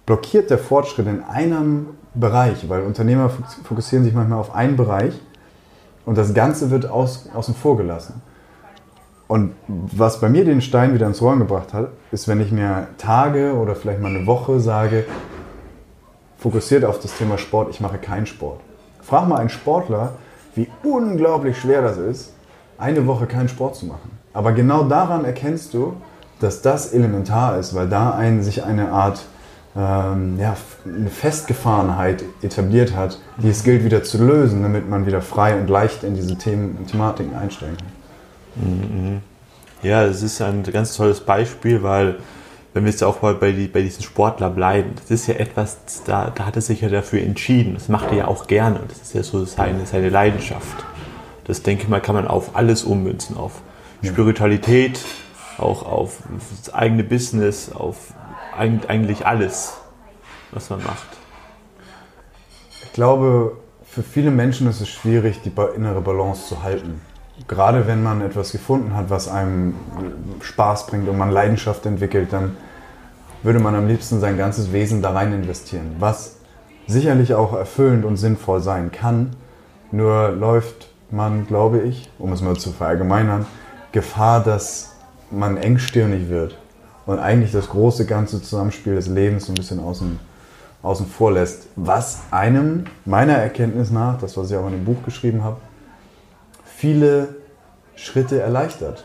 blockiert 0.05 0.49
der 0.49 0.57
Fortschritt 0.57 1.07
in 1.07 1.23
einem 1.23 1.87
Bereich, 2.13 2.67
weil 2.67 2.83
Unternehmer 2.83 3.29
fokussieren 3.63 4.03
sich 4.03 4.13
manchmal 4.13 4.39
auf 4.39 4.55
einen 4.55 4.75
Bereich 4.75 5.13
und 6.05 6.17
das 6.17 6.33
Ganze 6.33 6.71
wird 6.71 6.89
aus, 6.89 7.29
außen 7.33 7.55
vor 7.55 7.77
gelassen. 7.77 8.21
Und 9.27 9.53
was 9.67 10.19
bei 10.19 10.27
mir 10.27 10.43
den 10.43 10.59
Stein 10.61 10.95
wieder 10.95 11.05
ins 11.05 11.21
Rollen 11.21 11.37
gebracht 11.37 11.71
hat, 11.71 11.89
ist, 12.11 12.27
wenn 12.27 12.41
ich 12.41 12.51
mir 12.51 12.87
Tage 12.97 13.53
oder 13.53 13.75
vielleicht 13.75 14.01
mal 14.01 14.09
eine 14.09 14.25
Woche 14.25 14.59
sage, 14.59 15.05
fokussiert 16.39 16.85
auf 16.85 16.99
das 16.99 17.17
Thema 17.17 17.37
Sport, 17.37 17.69
ich 17.69 17.79
mache 17.79 17.97
keinen 17.97 18.25
Sport. 18.25 18.61
Frag 19.01 19.27
mal 19.27 19.37
einen 19.37 19.49
Sportler, 19.49 20.13
wie 20.55 20.67
unglaublich 20.83 21.57
schwer 21.57 21.81
das 21.81 21.97
ist, 21.97 22.33
eine 22.77 23.05
Woche 23.05 23.27
keinen 23.27 23.49
Sport 23.49 23.75
zu 23.75 23.85
machen. 23.85 24.17
Aber 24.33 24.53
genau 24.53 24.83
daran 24.83 25.25
erkennst 25.25 25.73
du, 25.73 25.97
dass 26.39 26.61
das 26.61 26.93
elementar 26.93 27.59
ist, 27.59 27.75
weil 27.75 27.89
da 27.89 28.11
ein, 28.11 28.41
sich 28.41 28.63
eine 28.63 28.91
Art 28.91 29.25
ähm, 29.75 30.39
ja, 30.39 30.55
eine 30.85 31.09
Festgefahrenheit 31.09 32.23
etabliert 32.41 32.95
hat, 32.95 33.19
die 33.37 33.49
es 33.49 33.63
gilt 33.63 33.83
wieder 33.83 34.03
zu 34.03 34.23
lösen, 34.23 34.63
damit 34.63 34.89
man 34.89 35.05
wieder 35.05 35.21
frei 35.21 35.59
und 35.59 35.69
leicht 35.69 36.03
in 36.03 36.15
diese 36.15 36.37
Themen, 36.37 36.87
Thematiken 36.87 37.35
einsteigen 37.35 37.77
kann. 37.77 38.65
Mhm. 38.65 39.21
Ja, 39.81 40.03
es 40.05 40.23
ist 40.23 40.41
ein 40.41 40.63
ganz 40.63 40.95
tolles 40.95 41.21
Beispiel, 41.21 41.83
weil 41.83 42.17
wenn 42.73 42.83
wir 42.83 42.91
jetzt 42.91 43.03
auch 43.03 43.21
mal 43.21 43.33
bei, 43.33 43.51
die, 43.51 43.67
bei 43.67 43.81
diesen 43.81 44.03
Sportler 44.03 44.49
bleiben, 44.49 44.93
das 44.95 45.09
ist 45.09 45.27
ja 45.27 45.35
etwas, 45.35 45.79
da, 46.05 46.31
da 46.33 46.45
hat 46.45 46.55
er 46.55 46.61
sich 46.61 46.81
ja 46.81 46.89
dafür 46.89 47.21
entschieden. 47.21 47.73
Das 47.73 47.89
macht 47.89 48.11
er 48.11 48.17
ja 48.17 48.27
auch 48.27 48.47
gerne. 48.47 48.81
Das 48.87 49.01
ist 49.01 49.13
ja 49.13 49.23
so 49.23 49.43
seine, 49.45 49.85
seine 49.85 50.09
Leidenschaft. 50.09 50.85
Das 51.45 51.63
denke 51.63 51.83
ich 51.83 51.89
mal, 51.89 51.99
kann 51.99 52.15
man 52.15 52.27
auf 52.27 52.55
alles 52.55 52.83
ummünzen. 52.83 53.37
Auf 53.37 53.61
Spiritualität, 54.03 55.03
auch 55.57 55.83
auf 55.83 56.19
das 56.63 56.73
eigene 56.73 57.03
Business, 57.03 57.71
auf 57.71 58.13
eigentlich 58.55 59.25
alles, 59.25 59.77
was 60.51 60.69
man 60.69 60.83
macht. 60.83 61.07
Ich 62.83 62.93
glaube, 62.93 63.57
für 63.83 64.03
viele 64.03 64.31
Menschen 64.31 64.67
ist 64.67 64.81
es 64.81 64.89
schwierig, 64.89 65.41
die 65.43 65.51
innere 65.75 66.01
Balance 66.01 66.47
zu 66.47 66.61
halten 66.61 67.01
gerade 67.47 67.87
wenn 67.87 68.03
man 68.03 68.21
etwas 68.21 68.51
gefunden 68.51 68.95
hat, 68.95 69.09
was 69.09 69.27
einem 69.27 69.75
Spaß 70.41 70.87
bringt 70.87 71.07
und 71.07 71.17
man 71.17 71.31
Leidenschaft 71.31 71.85
entwickelt, 71.85 72.31
dann 72.31 72.57
würde 73.43 73.59
man 73.59 73.75
am 73.75 73.87
liebsten 73.87 74.19
sein 74.19 74.37
ganzes 74.37 74.73
Wesen 74.73 75.01
da 75.01 75.11
rein 75.11 75.33
investieren, 75.33 75.95
was 75.99 76.37
sicherlich 76.87 77.33
auch 77.33 77.53
erfüllend 77.53 78.03
und 78.05 78.17
sinnvoll 78.17 78.61
sein 78.61 78.91
kann. 78.91 79.31
Nur 79.91 80.29
läuft 80.29 80.89
man, 81.11 81.47
glaube 81.47 81.79
ich, 81.79 82.09
um 82.19 82.33
es 82.33 82.41
mal 82.41 82.57
zu 82.57 82.71
verallgemeinern, 82.71 83.45
Gefahr, 83.91 84.43
dass 84.43 84.95
man 85.31 85.57
engstirnig 85.57 86.29
wird 86.29 86.57
und 87.05 87.19
eigentlich 87.19 87.51
das 87.51 87.69
große 87.69 88.05
ganze 88.05 88.41
Zusammenspiel 88.41 88.95
des 88.95 89.07
Lebens 89.07 89.45
so 89.45 89.51
ein 89.51 89.55
bisschen 89.55 89.79
außen, 89.79 90.19
außen 90.83 91.07
vor 91.07 91.31
lässt, 91.31 91.67
was 91.75 92.21
einem 92.31 92.85
meiner 93.05 93.33
Erkenntnis 93.33 93.89
nach, 93.89 94.19
das 94.19 94.37
was 94.37 94.51
ich 94.51 94.57
auch 94.57 94.67
in 94.67 94.73
dem 94.73 94.85
Buch 94.85 95.03
geschrieben 95.05 95.43
habe, 95.43 95.57
viele 96.79 97.35
Schritte 97.95 98.39
erleichtert. 98.39 99.03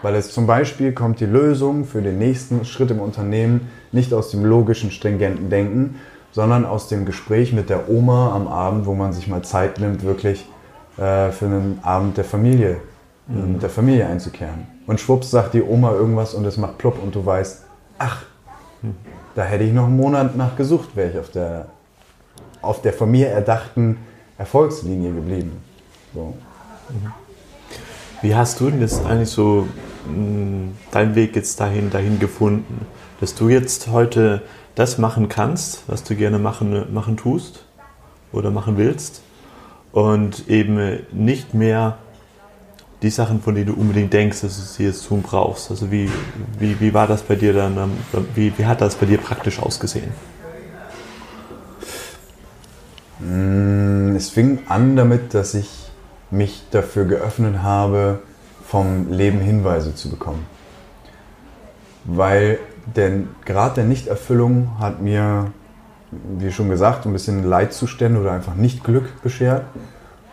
Weil 0.00 0.14
es 0.14 0.30
zum 0.32 0.46
Beispiel 0.46 0.92
kommt 0.92 1.18
die 1.18 1.26
Lösung 1.26 1.84
für 1.84 2.00
den 2.00 2.18
nächsten 2.18 2.64
Schritt 2.64 2.92
im 2.92 3.00
Unternehmen 3.00 3.68
nicht 3.90 4.14
aus 4.14 4.30
dem 4.30 4.44
logischen, 4.44 4.92
stringenten 4.92 5.50
Denken, 5.50 5.96
sondern 6.30 6.64
aus 6.64 6.86
dem 6.86 7.04
Gespräch 7.04 7.52
mit 7.52 7.68
der 7.68 7.90
Oma 7.90 8.32
am 8.32 8.46
Abend, 8.46 8.86
wo 8.86 8.94
man 8.94 9.12
sich 9.12 9.26
mal 9.26 9.42
Zeit 9.42 9.80
nimmt, 9.80 10.04
wirklich 10.04 10.48
äh, 10.98 11.32
für 11.32 11.46
einen 11.46 11.80
Abend 11.82 12.16
der 12.16 12.24
Familie, 12.24 12.76
mhm. 13.26 13.58
der 13.58 13.70
Familie 13.70 14.06
einzukehren. 14.06 14.68
und 14.86 15.00
schwupps 15.00 15.32
sagt 15.32 15.54
die 15.54 15.62
Oma 15.62 15.90
irgendwas 15.92 16.32
und 16.32 16.44
es 16.44 16.56
macht 16.58 16.78
plopp 16.78 17.02
und 17.02 17.12
du 17.12 17.26
weißt, 17.26 17.64
ach, 17.98 18.22
da 19.34 19.42
hätte 19.42 19.64
ich 19.64 19.72
noch 19.72 19.86
einen 19.86 19.96
Monat 19.96 20.36
nach 20.36 20.56
gesucht, 20.56 20.94
wäre 20.94 21.10
ich 21.10 21.18
auf 21.18 21.30
der, 21.30 21.66
auf 22.62 22.82
der 22.82 22.92
von 22.92 23.10
mir 23.10 23.28
erdachten 23.30 23.96
Erfolgslinie 24.38 25.12
geblieben. 25.12 25.60
So. 26.14 26.34
Wie 28.22 28.34
hast 28.34 28.60
du 28.60 28.70
denn 28.70 28.80
jetzt 28.80 29.04
eigentlich 29.04 29.30
so 29.30 29.68
mh, 30.06 30.72
deinen 30.90 31.14
Weg 31.14 31.36
jetzt 31.36 31.60
dahin, 31.60 31.90
dahin 31.90 32.18
gefunden, 32.18 32.86
dass 33.20 33.34
du 33.34 33.48
jetzt 33.48 33.88
heute 33.88 34.42
das 34.74 34.98
machen 34.98 35.28
kannst, 35.28 35.82
was 35.86 36.02
du 36.04 36.14
gerne 36.14 36.38
machen, 36.38 36.92
machen 36.92 37.16
tust 37.16 37.64
oder 38.32 38.50
machen 38.50 38.76
willst 38.76 39.22
und 39.92 40.48
eben 40.48 41.00
nicht 41.12 41.54
mehr 41.54 41.98
die 43.02 43.10
Sachen, 43.10 43.40
von 43.42 43.54
denen 43.54 43.66
du 43.66 43.74
unbedingt 43.74 44.12
denkst, 44.12 44.40
dass 44.40 44.56
du 44.56 44.62
sie 44.62 44.84
jetzt 44.84 45.06
tun 45.06 45.22
brauchst. 45.22 45.70
Also 45.70 45.90
wie, 45.90 46.10
wie, 46.58 46.80
wie 46.80 46.94
war 46.94 47.06
das 47.06 47.22
bei 47.22 47.34
dir 47.34 47.52
dann, 47.52 47.76
ähm, 47.76 48.26
wie, 48.34 48.52
wie 48.56 48.66
hat 48.66 48.80
das 48.80 48.94
bei 48.94 49.06
dir 49.06 49.18
praktisch 49.18 49.58
ausgesehen? 49.60 50.10
Mm, 53.20 54.16
es 54.16 54.30
fing 54.30 54.60
an 54.68 54.96
damit, 54.96 55.34
dass 55.34 55.54
ich 55.54 55.85
mich 56.30 56.64
dafür 56.70 57.04
geöffnet 57.04 57.62
habe, 57.62 58.20
vom 58.64 59.10
Leben 59.10 59.40
Hinweise 59.40 59.94
zu 59.94 60.10
bekommen. 60.10 60.46
Weil 62.04 62.58
denn 62.94 63.28
Grad 63.44 63.76
der 63.76 63.84
Nichterfüllung 63.84 64.78
hat 64.78 65.00
mir, 65.00 65.52
wie 66.38 66.52
schon 66.52 66.68
gesagt, 66.68 67.06
ein 67.06 67.12
bisschen 67.12 67.44
Leidzustände 67.44 68.20
oder 68.20 68.32
einfach 68.32 68.54
nicht 68.54 68.84
Glück 68.84 69.22
beschert. 69.22 69.64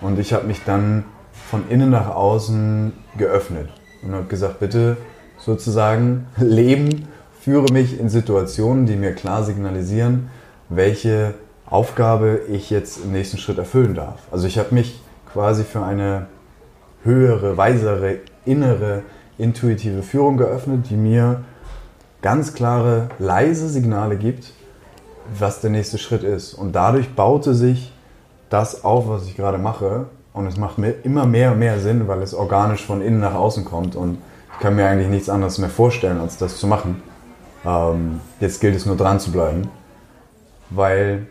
Und 0.02 0.20
ich 0.20 0.34
habe 0.34 0.46
mich 0.46 0.64
dann 0.64 1.06
von 1.50 1.68
innen 1.70 1.90
nach 1.90 2.10
außen 2.10 2.94
geöffnet 3.18 3.70
und 4.04 4.14
habe 4.14 4.26
gesagt, 4.26 4.60
bitte 4.60 4.98
sozusagen 5.40 6.28
Leben, 6.38 7.08
führe 7.40 7.72
mich 7.74 8.00
in 8.00 8.10
Situationen, 8.10 8.86
die 8.86 8.96
mir 8.96 9.14
klar 9.14 9.44
signalisieren, 9.44 10.30
welche 10.70 11.34
Aufgabe 11.66 12.42
ich 12.50 12.70
jetzt 12.70 13.04
im 13.04 13.12
nächsten 13.12 13.38
Schritt 13.38 13.58
erfüllen 13.58 13.96
darf. 13.96 14.20
Also 14.32 14.48
ich 14.48 14.58
habe 14.58 14.74
mich 14.76 15.02
quasi 15.34 15.64
für 15.64 15.84
eine 15.84 16.28
höhere, 17.04 17.58
weisere, 17.58 18.20
innere, 18.46 19.02
intuitive 19.38 20.04
Führung 20.04 20.38
geöffnet, 20.38 20.86
die 20.90 20.96
mir 20.96 21.44
ganz 22.22 22.54
klare, 22.54 23.10
leise 23.20 23.68
Signale 23.68 24.16
gibt, 24.16 24.54
was 25.38 25.60
der 25.60 25.72
nächste 25.72 25.98
Schritt 25.98 26.24
ist. 26.24 26.54
Und 26.54 26.74
dadurch 26.74 27.16
baute 27.16 27.54
sich 27.56 27.92
das 28.50 28.84
auf, 28.84 29.10
was 29.10 29.26
ich 29.26 29.36
gerade 29.36 29.58
mache. 29.58 30.06
Und 30.34 30.48
es 30.48 30.58
macht 30.58 30.78
mir 30.78 30.92
immer 31.04 31.26
mehr 31.26 31.52
und 31.52 31.60
mehr 31.60 31.80
Sinn, 31.80 32.08
weil 32.08 32.22
es 32.22 32.34
organisch 32.34 32.86
von 32.86 33.02
innen 33.02 33.20
nach 33.20 33.34
außen 33.34 33.66
kommt. 33.66 33.96
Und 33.96 34.20
ich 34.54 34.60
kann 34.60 34.76
mir 34.76 34.88
eigentlich 34.88 35.10
nichts 35.10 35.30
anderes 35.30 35.58
mehr 35.58 35.70
vorstellen, 35.70 36.20
als 36.20 36.38
das 36.38 36.58
zu 36.58 36.68
machen. 36.68 37.02
Ähm, 37.66 38.22
jetzt 38.40 38.62
gilt 38.62 38.76
es 38.76 38.86
nur 38.86 38.98
dran 38.98 39.20
zu 39.20 39.32
bleiben. 39.32 39.70
Weil 40.70 41.28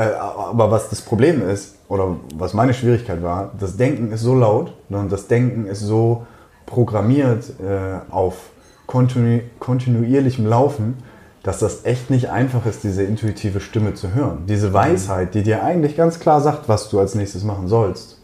aber 0.00 0.70
was 0.70 0.90
das 0.90 1.00
Problem 1.00 1.46
ist, 1.48 1.76
oder 1.88 2.16
was 2.34 2.52
meine 2.52 2.74
Schwierigkeit 2.74 3.22
war, 3.22 3.52
das 3.58 3.76
Denken 3.76 4.12
ist 4.12 4.20
so 4.20 4.34
laut 4.34 4.72
und 4.88 5.10
das 5.10 5.26
Denken 5.28 5.66
ist 5.66 5.80
so 5.80 6.26
programmiert 6.66 7.44
äh, 7.60 8.12
auf 8.12 8.50
kontinu 8.86 9.40
kontinuierlichem 9.58 10.46
Laufen, 10.46 10.98
dass 11.42 11.60
das 11.60 11.84
echt 11.84 12.10
nicht 12.10 12.28
einfach 12.28 12.66
ist, 12.66 12.82
diese 12.82 13.04
intuitive 13.04 13.60
Stimme 13.60 13.94
zu 13.94 14.14
hören. 14.14 14.46
Diese 14.48 14.72
Weisheit, 14.72 15.34
die 15.34 15.44
dir 15.44 15.62
eigentlich 15.62 15.96
ganz 15.96 16.18
klar 16.18 16.40
sagt, 16.40 16.68
was 16.68 16.88
du 16.88 16.98
als 16.98 17.14
nächstes 17.14 17.44
machen 17.44 17.68
sollst. 17.68 18.20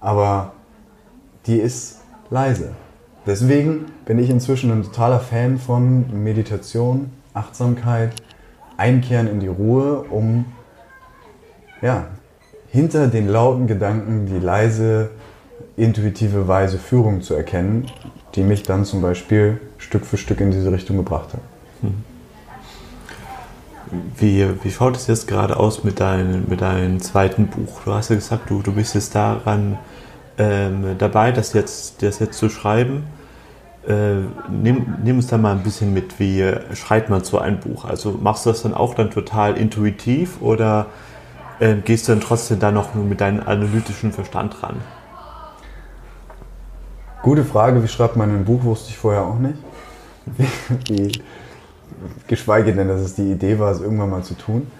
Aber 0.00 0.52
die 1.46 1.58
ist 1.58 2.00
leise. 2.30 2.70
Deswegen 3.26 3.86
bin 4.06 4.18
ich 4.18 4.30
inzwischen 4.30 4.70
ein 4.70 4.84
totaler 4.84 5.20
Fan 5.20 5.58
von 5.58 6.22
Meditation, 6.22 7.10
Achtsamkeit, 7.34 8.12
Einkehren 8.78 9.26
in 9.26 9.40
die 9.40 9.48
Ruhe, 9.48 10.04
um 10.10 10.46
ja, 11.82 12.06
hinter 12.70 13.08
den 13.08 13.28
lauten 13.28 13.66
Gedanken 13.66 14.26
die 14.26 14.38
leise, 14.38 15.10
intuitive 15.76 16.48
Weise 16.48 16.78
Führung 16.78 17.22
zu 17.22 17.34
erkennen, 17.34 17.86
die 18.34 18.42
mich 18.42 18.62
dann 18.62 18.84
zum 18.84 19.02
Beispiel 19.02 19.60
Stück 19.78 20.04
für 20.04 20.16
Stück 20.16 20.40
in 20.40 20.50
diese 20.50 20.72
Richtung 20.72 20.96
gebracht 20.96 21.32
hat. 21.32 21.40
Hm. 21.82 22.04
Wie, 24.18 24.46
wie 24.64 24.70
schaut 24.70 24.96
es 24.96 25.06
jetzt 25.06 25.28
gerade 25.28 25.56
aus 25.56 25.84
mit, 25.84 26.00
dein, 26.00 26.44
mit 26.48 26.60
deinem 26.60 27.00
zweiten 27.00 27.46
Buch? 27.46 27.82
Du 27.84 27.92
hast 27.92 28.10
ja 28.10 28.16
gesagt, 28.16 28.50
du, 28.50 28.60
du 28.60 28.72
bist 28.72 28.94
jetzt 28.94 29.14
daran 29.14 29.78
ähm, 30.38 30.96
dabei, 30.98 31.30
das 31.30 31.52
jetzt, 31.52 32.02
das 32.02 32.18
jetzt 32.18 32.36
zu 32.36 32.48
schreiben. 32.48 33.04
Äh, 33.86 34.22
nimm, 34.50 34.96
nimm 35.04 35.16
uns 35.16 35.28
da 35.28 35.38
mal 35.38 35.52
ein 35.52 35.62
bisschen 35.62 35.94
mit, 35.94 36.18
wie 36.18 36.52
schreibt 36.74 37.10
man 37.10 37.22
so 37.22 37.38
ein 37.38 37.60
Buch? 37.60 37.84
Also 37.84 38.18
machst 38.20 38.44
du 38.44 38.50
das 38.50 38.62
dann 38.62 38.74
auch 38.74 38.94
dann 38.94 39.10
total 39.10 39.56
intuitiv 39.56 40.42
oder 40.42 40.86
äh, 41.60 41.76
gehst 41.76 42.08
du 42.08 42.12
dann 42.12 42.20
trotzdem 42.20 42.58
da 42.58 42.70
noch 42.70 42.94
mit 42.94 43.20
deinem 43.20 43.46
analytischen 43.46 44.12
Verstand 44.12 44.62
ran? 44.62 44.76
Gute 47.22 47.44
Frage, 47.44 47.82
wie 47.82 47.88
schreibt 47.88 48.16
man 48.16 48.30
ein 48.30 48.44
Buch, 48.44 48.62
wusste 48.64 48.90
ich 48.90 48.98
vorher 48.98 49.22
auch 49.22 49.38
nicht. 49.38 49.58
Wie, 50.88 51.12
geschweige 52.26 52.72
denn, 52.72 52.88
dass 52.88 53.00
es 53.00 53.14
die 53.14 53.30
Idee 53.30 53.58
war, 53.58 53.70
es 53.70 53.80
irgendwann 53.80 54.10
mal 54.10 54.22
zu 54.22 54.34
tun. 54.34 54.70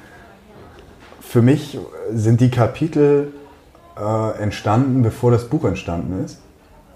Für 1.20 1.42
mich 1.42 1.78
sind 2.12 2.40
die 2.40 2.50
Kapitel 2.50 3.32
äh, 3.96 4.42
entstanden, 4.42 5.02
bevor 5.02 5.30
das 5.30 5.48
Buch 5.48 5.64
entstanden 5.64 6.24
ist. 6.24 6.40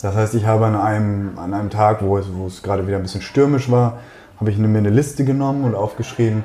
Das 0.03 0.15
heißt, 0.15 0.35
ich 0.35 0.47
habe 0.47 0.67
an 0.67 0.77
einem, 0.77 1.39
an 1.39 1.53
einem 1.53 1.71
Tag, 1.71 2.03
wo 2.03 2.17
es, 2.17 2.27
wo 2.33 2.47
es 2.47 2.63
gerade 2.63 2.87
wieder 2.87 2.97
ein 2.97 3.03
bisschen 3.03 3.23
stürmisch 3.23 3.71
war, 3.71 3.99
habe 4.39 4.51
ich 4.51 4.59
mir 4.59 4.67
eine 4.67 4.91
Liste 4.91 5.25
genommen 5.25 5.65
und 5.65 5.75
aufgeschrieben, 5.75 6.45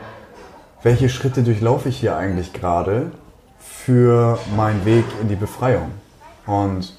welche 0.84 1.10
Schritte 1.10 1.44
durchlaufe 1.44 1.90
ich 1.90 1.98
hier 1.98 2.18
eigentlich 2.18 2.54
gerade 2.54 3.12
für 3.66 4.40
meinen 4.56 4.86
Weg 4.86 5.06
in 5.22 5.28
die 5.28 5.36
Befreiung. 5.36 5.92
Und 6.46 6.94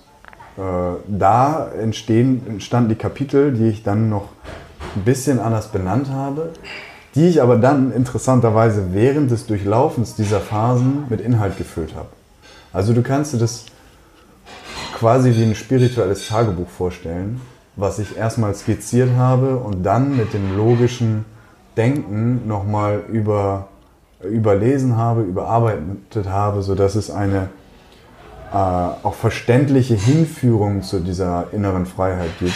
äh, 0.57 0.61
da 1.07 1.69
entstehen, 1.81 2.43
entstanden 2.49 2.91
die 2.91 2.97
Kapitel, 2.97 3.53
die 3.53 3.69
ich 3.69 3.83
dann 3.83 4.09
noch 4.09 4.29
ein 4.95 5.03
bisschen 5.05 5.39
anders 5.39 5.69
benannt 5.69 6.11
habe, 6.11 6.53
die 7.15 7.29
ich 7.29 7.43
aber 7.43 7.57
dann 7.57 7.93
interessanterweise 7.93 8.93
während 8.93 9.31
des 9.31 9.47
Durchlaufens 9.47 10.15
dieser 10.15 10.41
Phasen 10.41 11.05
mit 11.09 11.21
Inhalt 11.21 11.57
gefüllt 11.57 11.95
habe. 11.95 12.09
Also 12.73 12.93
du 12.93 13.03
kannst 13.03 13.33
dir 13.33 13.39
das 13.39 13.67
quasi 14.95 15.35
wie 15.35 15.45
ein 15.45 15.55
spirituelles 15.55 16.29
Tagebuch 16.29 16.69
vorstellen, 16.69 17.41
was 17.77 17.99
ich 17.99 18.17
erstmal 18.17 18.55
skizziert 18.55 19.11
habe 19.17 19.57
und 19.57 19.83
dann 19.83 20.17
mit 20.17 20.33
dem 20.33 20.57
logischen 20.57 21.25
Denken 21.77 22.47
nochmal 22.49 23.03
über 23.11 23.69
überlesen 24.27 24.97
habe, 24.97 25.23
überarbeitet 25.23 26.29
habe, 26.29 26.63
sodass 26.63 26.95
es 26.95 27.11
eine 27.11 27.49
äh, 28.53 28.57
auch 28.57 29.15
verständliche 29.15 29.95
Hinführung 29.95 30.83
zu 30.83 31.01
dieser 31.01 31.47
inneren 31.53 31.87
Freiheit 31.87 32.31
gibt 32.39 32.55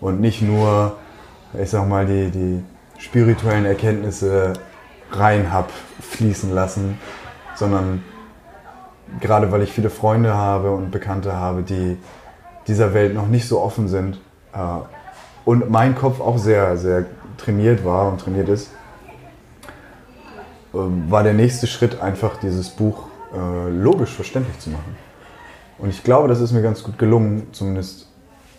und 0.00 0.20
nicht 0.20 0.42
nur, 0.42 0.96
ich 1.60 1.70
sag 1.70 1.88
mal, 1.88 2.06
die, 2.06 2.30
die 2.30 2.62
spirituellen 2.98 3.64
Erkenntnisse 3.64 4.52
rein 5.12 5.52
hab 5.52 5.70
fließen 6.00 6.54
lassen, 6.54 6.98
sondern 7.54 8.02
gerade 9.20 9.50
weil 9.50 9.62
ich 9.62 9.72
viele 9.72 9.90
Freunde 9.90 10.34
habe 10.34 10.70
und 10.70 10.90
Bekannte 10.90 11.34
habe, 11.34 11.62
die 11.62 11.98
dieser 12.66 12.94
Welt 12.94 13.14
noch 13.14 13.26
nicht 13.26 13.48
so 13.48 13.60
offen 13.60 13.88
sind 13.88 14.20
äh, 14.52 14.58
und 15.44 15.70
mein 15.70 15.94
Kopf 15.94 16.20
auch 16.20 16.38
sehr, 16.38 16.76
sehr 16.76 17.06
trainiert 17.38 17.84
war 17.84 18.08
und 18.08 18.20
trainiert 18.20 18.48
ist, 18.48 18.70
war 20.72 21.22
der 21.22 21.34
nächste 21.34 21.66
Schritt 21.66 22.00
einfach 22.00 22.36
dieses 22.36 22.70
Buch 22.70 23.08
äh, 23.34 23.70
logisch 23.70 24.10
verständlich 24.10 24.58
zu 24.58 24.70
machen. 24.70 24.96
Und 25.78 25.90
ich 25.90 26.04
glaube, 26.04 26.28
das 26.28 26.40
ist 26.40 26.52
mir 26.52 26.62
ganz 26.62 26.82
gut 26.82 26.98
gelungen, 26.98 27.48
zumindest 27.52 28.06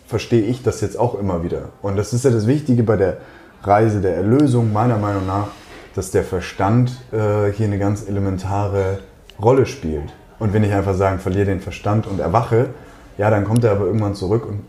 verstehe 0.06 0.42
ich 0.42 0.62
das 0.62 0.80
jetzt 0.80 0.98
auch 0.98 1.18
immer 1.18 1.42
wieder. 1.42 1.70
Und 1.80 1.96
das 1.96 2.12
ist 2.12 2.24
ja 2.24 2.30
das 2.30 2.46
Wichtige 2.46 2.82
bei 2.82 2.96
der 2.96 3.18
Reise 3.62 4.00
der 4.00 4.16
Erlösung, 4.16 4.72
meiner 4.72 4.98
Meinung 4.98 5.26
nach, 5.26 5.48
dass 5.94 6.10
der 6.10 6.24
Verstand 6.24 6.90
äh, 7.12 7.50
hier 7.52 7.66
eine 7.66 7.78
ganz 7.78 8.08
elementare 8.08 8.98
Rolle 9.40 9.66
spielt. 9.66 10.12
Und 10.38 10.52
wenn 10.52 10.64
ich 10.64 10.72
einfach 10.72 10.94
sagen, 10.94 11.18
verliere 11.18 11.46
den 11.46 11.60
Verstand 11.60 12.06
und 12.06 12.18
erwache, 12.18 12.70
ja, 13.16 13.30
dann 13.30 13.44
kommt 13.44 13.62
er 13.64 13.72
aber 13.72 13.86
irgendwann 13.86 14.14
zurück 14.14 14.46
und 14.46 14.64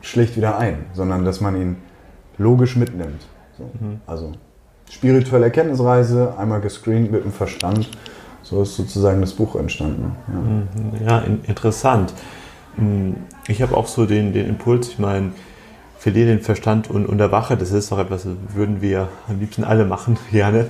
schlägt 0.00 0.36
wieder 0.36 0.58
ein, 0.58 0.86
sondern 0.94 1.24
dass 1.24 1.40
man 1.40 1.60
ihn 1.60 1.76
logisch 2.38 2.76
mitnimmt. 2.76 3.26
So. 3.58 3.64
Mhm. 3.64 4.00
Also 4.06 4.32
spirituelle 4.92 5.46
Erkenntnisreise, 5.46 6.34
einmal 6.36 6.60
gescreent 6.60 7.10
mit 7.10 7.24
dem 7.24 7.32
Verstand. 7.32 7.88
So 8.42 8.62
ist 8.62 8.76
sozusagen 8.76 9.20
das 9.20 9.32
Buch 9.32 9.56
entstanden. 9.56 10.16
Ja, 11.00 11.06
ja 11.06 11.24
interessant. 11.46 12.12
Hm, 12.76 13.16
ich 13.48 13.62
habe 13.62 13.76
auch 13.76 13.86
so 13.86 14.06
den, 14.06 14.32
den 14.32 14.48
Impuls, 14.48 14.88
ich 14.88 14.98
meine, 14.98 15.32
verliere 15.98 16.28
den 16.28 16.40
Verstand 16.40 16.90
und, 16.90 17.06
und 17.06 17.20
erwache, 17.20 17.56
das 17.56 17.70
ist 17.70 17.92
doch 17.92 17.98
etwas, 17.98 18.26
würden 18.54 18.82
wir 18.82 19.08
am 19.28 19.40
liebsten 19.40 19.64
alle 19.64 19.84
machen, 19.84 20.18
gerne. 20.32 20.66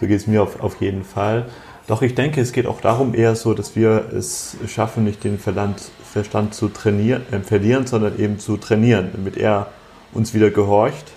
So 0.00 0.06
geht 0.06 0.16
es 0.16 0.26
mir 0.26 0.42
auf, 0.42 0.62
auf 0.62 0.80
jeden 0.80 1.04
Fall. 1.04 1.46
Doch 1.86 2.02
ich 2.02 2.14
denke, 2.14 2.40
es 2.40 2.52
geht 2.52 2.66
auch 2.66 2.80
darum 2.80 3.14
eher 3.14 3.34
so, 3.34 3.52
dass 3.52 3.76
wir 3.76 4.04
es 4.16 4.56
schaffen, 4.68 5.04
nicht 5.04 5.24
den 5.24 5.38
Verstand, 5.38 5.82
Verstand 6.04 6.54
zu 6.54 6.68
trainieren, 6.68 7.22
äh, 7.32 7.40
verlieren, 7.40 7.86
sondern 7.86 8.18
eben 8.18 8.38
zu 8.38 8.56
trainieren, 8.56 9.10
damit 9.12 9.36
er 9.36 9.66
uns 10.12 10.32
wieder 10.32 10.50
gehorcht 10.50 11.12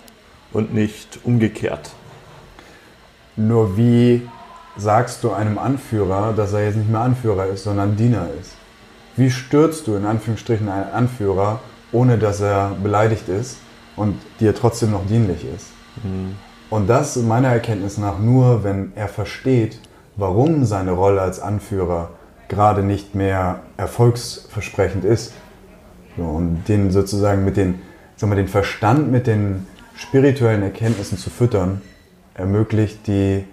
und 0.51 0.73
nicht 0.73 1.19
umgekehrt. 1.23 1.91
Nur 3.35 3.77
wie 3.77 4.27
sagst 4.77 5.23
du 5.23 5.31
einem 5.31 5.57
Anführer, 5.57 6.33
dass 6.33 6.53
er 6.53 6.65
jetzt 6.65 6.77
nicht 6.77 6.89
mehr 6.89 7.01
Anführer 7.01 7.47
ist, 7.47 7.63
sondern 7.63 7.95
Diener 7.95 8.27
ist? 8.39 8.51
Wie 9.15 9.29
stürzt 9.29 9.87
du 9.87 9.95
in 9.95 10.05
Anführungsstrichen 10.05 10.69
einen 10.69 10.91
Anführer, 10.91 11.59
ohne 11.91 12.17
dass 12.17 12.41
er 12.41 12.75
beleidigt 12.81 13.29
ist 13.29 13.57
und 13.95 14.19
dir 14.39 14.55
trotzdem 14.55 14.91
noch 14.91 15.05
dienlich 15.05 15.45
ist? 15.45 15.67
Mhm. 16.03 16.35
Und 16.69 16.87
das 16.87 17.15
meiner 17.17 17.49
Erkenntnis 17.49 17.97
nach 17.97 18.17
nur, 18.17 18.63
wenn 18.63 18.93
er 18.95 19.07
versteht, 19.07 19.79
warum 20.15 20.65
seine 20.65 20.91
Rolle 20.91 21.21
als 21.21 21.39
Anführer 21.39 22.09
gerade 22.47 22.83
nicht 22.83 23.15
mehr 23.15 23.61
erfolgsversprechend 23.77 25.05
ist. 25.05 25.33
So, 26.17 26.23
und 26.23 26.63
den 26.67 26.91
sozusagen 26.91 27.45
mit 27.45 27.57
den, 27.57 27.81
sagen 28.15 28.31
wir, 28.31 28.37
den 28.37 28.47
Verstand 28.47 29.11
mit 29.11 29.27
den 29.27 29.67
spirituellen 29.95 30.63
Erkenntnissen 30.63 31.17
zu 31.17 31.29
füttern, 31.29 31.81
ermöglicht 32.35 33.07
die 33.07 33.45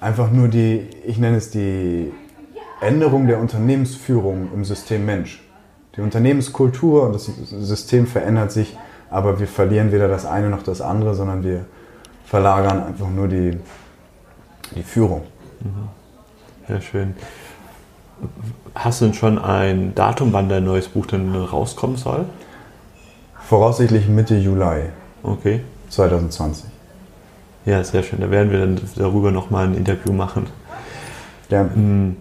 einfach 0.00 0.30
nur 0.30 0.48
die, 0.48 0.86
ich 1.04 1.18
nenne 1.18 1.36
es 1.36 1.50
die 1.50 2.12
Änderung 2.80 3.26
der 3.26 3.38
Unternehmensführung 3.38 4.48
im 4.54 4.64
System 4.64 5.04
Mensch. 5.04 5.42
Die 5.96 6.00
Unternehmenskultur 6.00 7.04
und 7.04 7.14
das 7.14 7.26
System 7.26 8.06
verändert 8.06 8.52
sich, 8.52 8.76
aber 9.10 9.40
wir 9.40 9.48
verlieren 9.48 9.92
weder 9.92 10.08
das 10.08 10.24
eine 10.24 10.48
noch 10.48 10.62
das 10.62 10.80
andere, 10.80 11.14
sondern 11.14 11.42
wir 11.42 11.66
verlagern 12.24 12.82
einfach 12.84 13.10
nur 13.10 13.28
die, 13.28 13.58
die 14.76 14.82
Führung. 14.82 15.22
Ja, 16.68 16.80
schön. 16.80 17.14
Hast 18.74 19.00
du 19.00 19.06
denn 19.06 19.14
schon 19.14 19.38
ein 19.38 19.94
Datum, 19.94 20.32
wann 20.32 20.48
dein 20.48 20.64
neues 20.64 20.88
Buch 20.88 21.06
dann 21.06 21.34
rauskommen 21.34 21.96
soll? 21.96 22.26
Voraussichtlich 23.48 24.08
Mitte 24.08 24.36
Juli. 24.36 24.90
Okay. 25.22 25.62
2020. 25.88 26.79
Ja, 27.64 27.84
sehr 27.84 28.02
schön. 28.02 28.20
Da 28.20 28.30
werden 28.30 28.50
wir 28.50 28.60
dann 28.60 28.80
darüber 28.96 29.30
nochmal 29.30 29.66
ein 29.66 29.74
Interview 29.74 30.12
machen. 30.12 30.46
Ja. 31.50 31.62
Hm. 31.62 32.16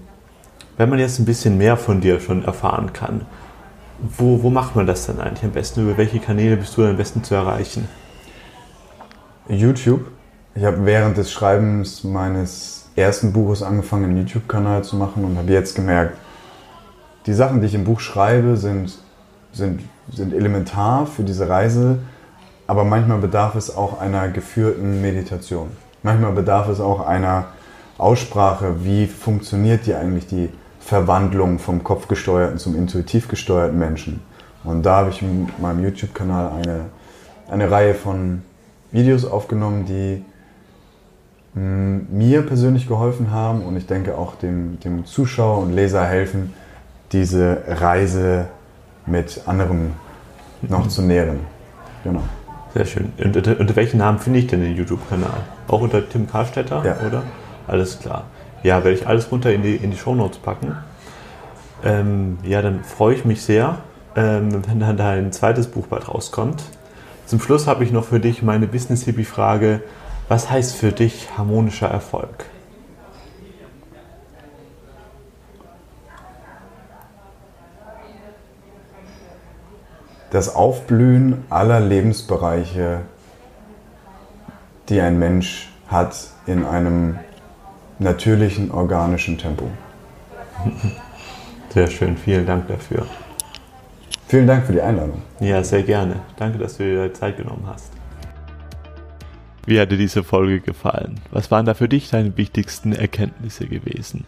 Wenn 0.78 0.90
man 0.90 1.00
jetzt 1.00 1.20
ein 1.20 1.26
bisschen 1.26 1.58
mehr 1.58 1.76
von 1.76 2.00
dir 2.00 2.22
schon 2.22 2.46
erfahren 2.46 2.94
kann, 2.94 3.26
wo, 4.00 4.42
wo 4.44 4.50
macht 4.50 4.78
man 4.78 4.88
das 4.88 5.08
dann 5.08 5.20
eigentlich 5.20 5.44
am 5.44 5.52
besten? 5.52 5.82
Über 5.82 5.98
welche 5.98 6.20
Kanäle 6.20 6.56
bist 6.56 6.78
du 6.78 6.86
am 6.86 6.96
besten 6.96 7.24
zu 7.24 7.36
erreichen? 7.36 7.88
YouTube. 9.50 10.06
Ich 10.56 10.64
habe 10.64 10.86
während 10.86 11.18
des 11.18 11.32
Schreibens 11.32 12.04
meines 12.04 12.90
ersten 12.96 13.34
Buches 13.34 13.62
angefangen, 13.62 14.06
einen 14.06 14.18
YouTube-Kanal 14.18 14.84
zu 14.84 14.96
machen 14.96 15.26
und 15.26 15.38
habe 15.38 15.52
jetzt 15.52 15.76
gemerkt, 15.76 16.18
die 17.26 17.34
Sachen, 17.34 17.62
die 17.62 17.68
ich 17.68 17.76
im 17.76 17.84
Buch 17.84 18.00
schreibe, 18.00 18.58
sind, 18.58 18.98
sind, 19.52 19.82
sind 20.12 20.34
elementar 20.34 21.06
für 21.06 21.24
diese 21.24 21.50
Reise, 21.50 22.00
aber 22.70 22.84
manchmal 22.84 23.18
bedarf 23.18 23.56
es 23.56 23.76
auch 23.76 24.00
einer 24.00 24.28
geführten 24.30 25.02
Meditation. 25.02 25.70
Manchmal 26.04 26.34
bedarf 26.34 26.70
es 26.70 26.80
auch 26.80 27.00
einer 27.00 27.48
Aussprache, 27.98 28.86
wie 28.86 29.08
funktioniert 29.08 29.88
die 29.88 29.96
eigentlich 29.96 30.28
die 30.28 30.52
Verwandlung 30.80 31.58
vom 31.58 31.84
kopfgesteuerten 31.84 32.60
zum 32.60 32.76
intuitiv 32.76 33.28
gesteuerten 33.28 33.80
Menschen. 33.80 34.22
Und 34.64 34.84
da 34.84 34.98
habe 34.98 35.10
ich 35.10 35.20
in 35.24 35.50
meinem 35.58 35.84
YouTube-Kanal 35.84 36.52
eine, 36.52 36.86
eine 37.50 37.72
Reihe 37.72 37.96
von 37.96 38.44
Videos 38.92 39.26
aufgenommen, 39.26 39.86
die 39.86 40.24
mir 41.56 42.44
persönlich 42.44 42.88
geholfen 42.88 43.32
haben 43.32 43.64
und 43.64 43.78
ich 43.78 43.88
denke 43.88 44.16
auch 44.16 44.36
dem, 44.36 44.80
dem 44.82 45.08
Zuschauer 45.08 45.58
und 45.58 45.74
Leser 45.74 46.06
helfen, 46.06 46.54
diese 47.14 47.64
Reise 47.68 48.48
mit 49.08 49.42
anderen 49.48 49.94
noch 50.62 50.88
zu 50.88 51.02
nähren. 51.02 51.40
Genau. 52.04 52.22
Sehr 52.74 52.86
schön. 52.86 53.12
Und 53.18 53.36
unter, 53.36 53.60
unter 53.60 53.76
welchen 53.76 53.98
Namen 53.98 54.20
finde 54.20 54.40
ich 54.40 54.48
denn 54.48 54.62
den 54.62 54.76
YouTube-Kanal? 54.76 55.44
Auch 55.68 55.82
unter 55.82 56.08
Tim 56.08 56.30
Karstetter, 56.30 56.86
ja. 56.86 57.08
oder? 57.08 57.24
Alles 57.68 58.00
klar. 58.00 58.26
Ja, 58.64 58.84
werde 58.84 58.98
ich 58.98 59.08
alles 59.08 59.32
runter 59.32 59.52
in 59.52 59.64
die, 59.64 59.76
in 59.76 59.92
die 59.92 59.98
Shownotes 59.98 60.40
packen. 60.40 60.76
Ähm, 61.84 62.38
ja, 62.44 62.62
dann 62.62 62.84
freue 62.84 63.16
ich 63.16 63.26
mich 63.26 63.42
sehr, 63.42 63.78
ähm, 64.16 64.62
wenn 64.68 64.80
dann 64.80 64.98
dein 64.98 65.32
zweites 65.32 65.68
Buch 65.68 65.88
bald 65.88 66.10
rauskommt. 66.10 66.64
Zum 67.26 67.40
Schluss 67.40 67.68
habe 67.68 67.84
ich 67.84 67.92
noch 67.92 68.06
für 68.06 68.20
dich 68.20 68.42
meine 68.42 68.68
Business-Hippie-Frage. 68.68 69.82
Was 70.28 70.50
heißt 70.50 70.76
für 70.76 70.92
dich 70.92 71.30
harmonischer 71.38 71.88
Erfolg? 71.88 72.46
Das 80.32 80.56
Aufblühen 80.56 81.44
aller 81.50 81.80
Lebensbereiche, 81.80 83.02
die 84.88 85.02
ein 85.02 85.18
Mensch 85.18 85.70
hat, 85.88 86.16
in 86.46 86.66
einem 86.66 87.18
natürlichen, 87.98 88.72
organischen 88.72 89.38
Tempo. 89.38 89.66
Sehr 91.70 91.88
schön, 91.88 92.18
vielen 92.18 92.46
Dank 92.46 92.68
dafür. 92.68 93.06
Vielen 94.28 94.46
Dank 94.46 94.66
für 94.66 94.74
die 94.74 94.82
Einladung. 94.82 95.22
Ja, 95.40 95.64
sehr 95.64 95.84
gerne. 95.84 96.18
Danke, 96.38 96.60
dass 96.60 96.78
du 96.78 96.84
dir 96.84 97.14
Zeit 97.14 97.38
genommen 97.38 97.64
hast. 97.66 97.92
Wie 99.66 99.80
hat 99.80 99.92
dir 99.92 99.98
diese 99.98 100.24
Folge 100.24 100.62
gefallen? 100.62 101.20
Was 101.32 101.52
waren 101.52 101.66
da 101.66 101.74
für 101.74 101.90
dich 101.90 102.10
deine 102.10 102.38
wichtigsten 102.38 102.94
Erkenntnisse 102.94 103.68
gewesen? 103.68 104.26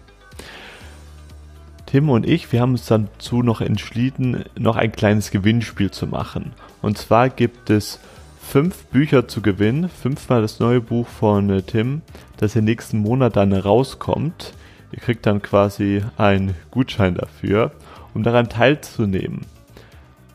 Tim 1.92 2.10
und 2.10 2.26
ich, 2.26 2.54
wir 2.54 2.62
haben 2.62 2.72
uns 2.72 2.86
dazu 2.86 3.44
noch 3.44 3.60
entschieden, 3.60 4.46
noch 4.58 4.78
ein 4.78 4.94
kleines 4.94 5.30
Gewinnspiel 5.30 5.92
zu 5.92 6.08
machen. 6.08 6.54
Und 6.82 6.98
zwar 6.98 7.30
gibt 7.30 7.70
es 7.70 8.00
fünf 8.42 8.86
Bücher 8.86 9.28
zu 9.28 9.42
gewinnen, 9.42 9.90
fünfmal 9.90 10.42
das 10.42 10.62
neue 10.62 10.80
Buch 10.80 11.06
von 11.06 11.50
äh, 11.50 11.62
Tim, 11.64 12.02
das 12.38 12.56
im 12.56 12.64
nächsten 12.64 13.00
Monat 13.00 13.36
dann 13.36 13.52
rauskommt. 13.52 14.54
Ihr 14.94 15.00
kriegt 15.00 15.26
dann 15.26 15.42
quasi 15.42 16.02
einen 16.16 16.56
Gutschein 16.72 17.16
dafür, 17.16 17.74
um 18.14 18.24
daran 18.24 18.48
teilzunehmen. 18.48 19.42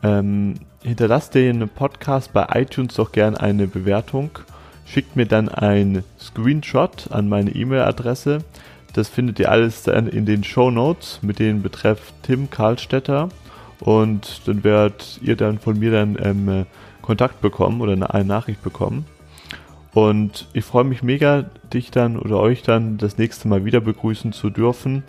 Ähm, 0.03 0.53
hinterlasst 0.83 1.33
den 1.33 1.67
Podcast 1.69 2.33
bei 2.33 2.45
iTunes 2.53 2.93
doch 2.93 3.11
gerne 3.11 3.39
eine 3.39 3.65
Bewertung 3.65 4.29
schickt 4.87 5.15
mir 5.15 5.25
dann 5.25 5.49
ein 5.49 6.03
Screenshot 6.19 7.11
an 7.11 7.29
meine 7.29 7.51
E-Mail-Adresse. 7.51 8.39
Das 8.93 9.09
findet 9.09 9.39
ihr 9.39 9.51
alles 9.51 9.83
dann 9.83 10.07
in 10.07 10.25
den 10.25 10.43
Show 10.43 10.71
Notes 10.71 11.19
mit 11.21 11.39
dem 11.39 11.61
Betreff 11.61 12.13
Tim 12.23 12.49
Karlstetter. 12.49 13.29
Und 13.79 14.41
dann 14.47 14.63
werdet 14.63 15.19
ihr 15.21 15.35
dann 15.35 15.59
von 15.59 15.77
mir 15.77 15.91
dann 15.91 16.17
ähm, 16.21 16.65
Kontakt 17.01 17.41
bekommen 17.41 17.81
oder 17.81 17.93
eine 17.93 18.25
Nachricht 18.25 18.63
bekommen. 18.63 19.05
Und 19.93 20.47
ich 20.53 20.65
freue 20.65 20.83
mich 20.83 21.03
mega, 21.03 21.45
dich 21.73 21.91
dann 21.91 22.17
oder 22.17 22.39
euch 22.39 22.61
dann 22.61 22.97
das 22.97 23.17
nächste 23.17 23.47
Mal 23.47 23.65
wieder 23.65 23.81
begrüßen 23.81 24.33
zu 24.33 24.49
dürfen. 24.49 25.03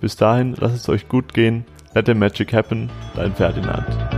Bis 0.00 0.16
dahin, 0.16 0.54
lasst 0.58 0.76
es 0.76 0.88
euch 0.88 1.08
gut 1.08 1.32
gehen. 1.32 1.64
Let 1.94 2.06
the 2.06 2.14
magic 2.14 2.52
happen. 2.52 2.90
Dein 3.14 3.34
Ferdinand. 3.34 4.15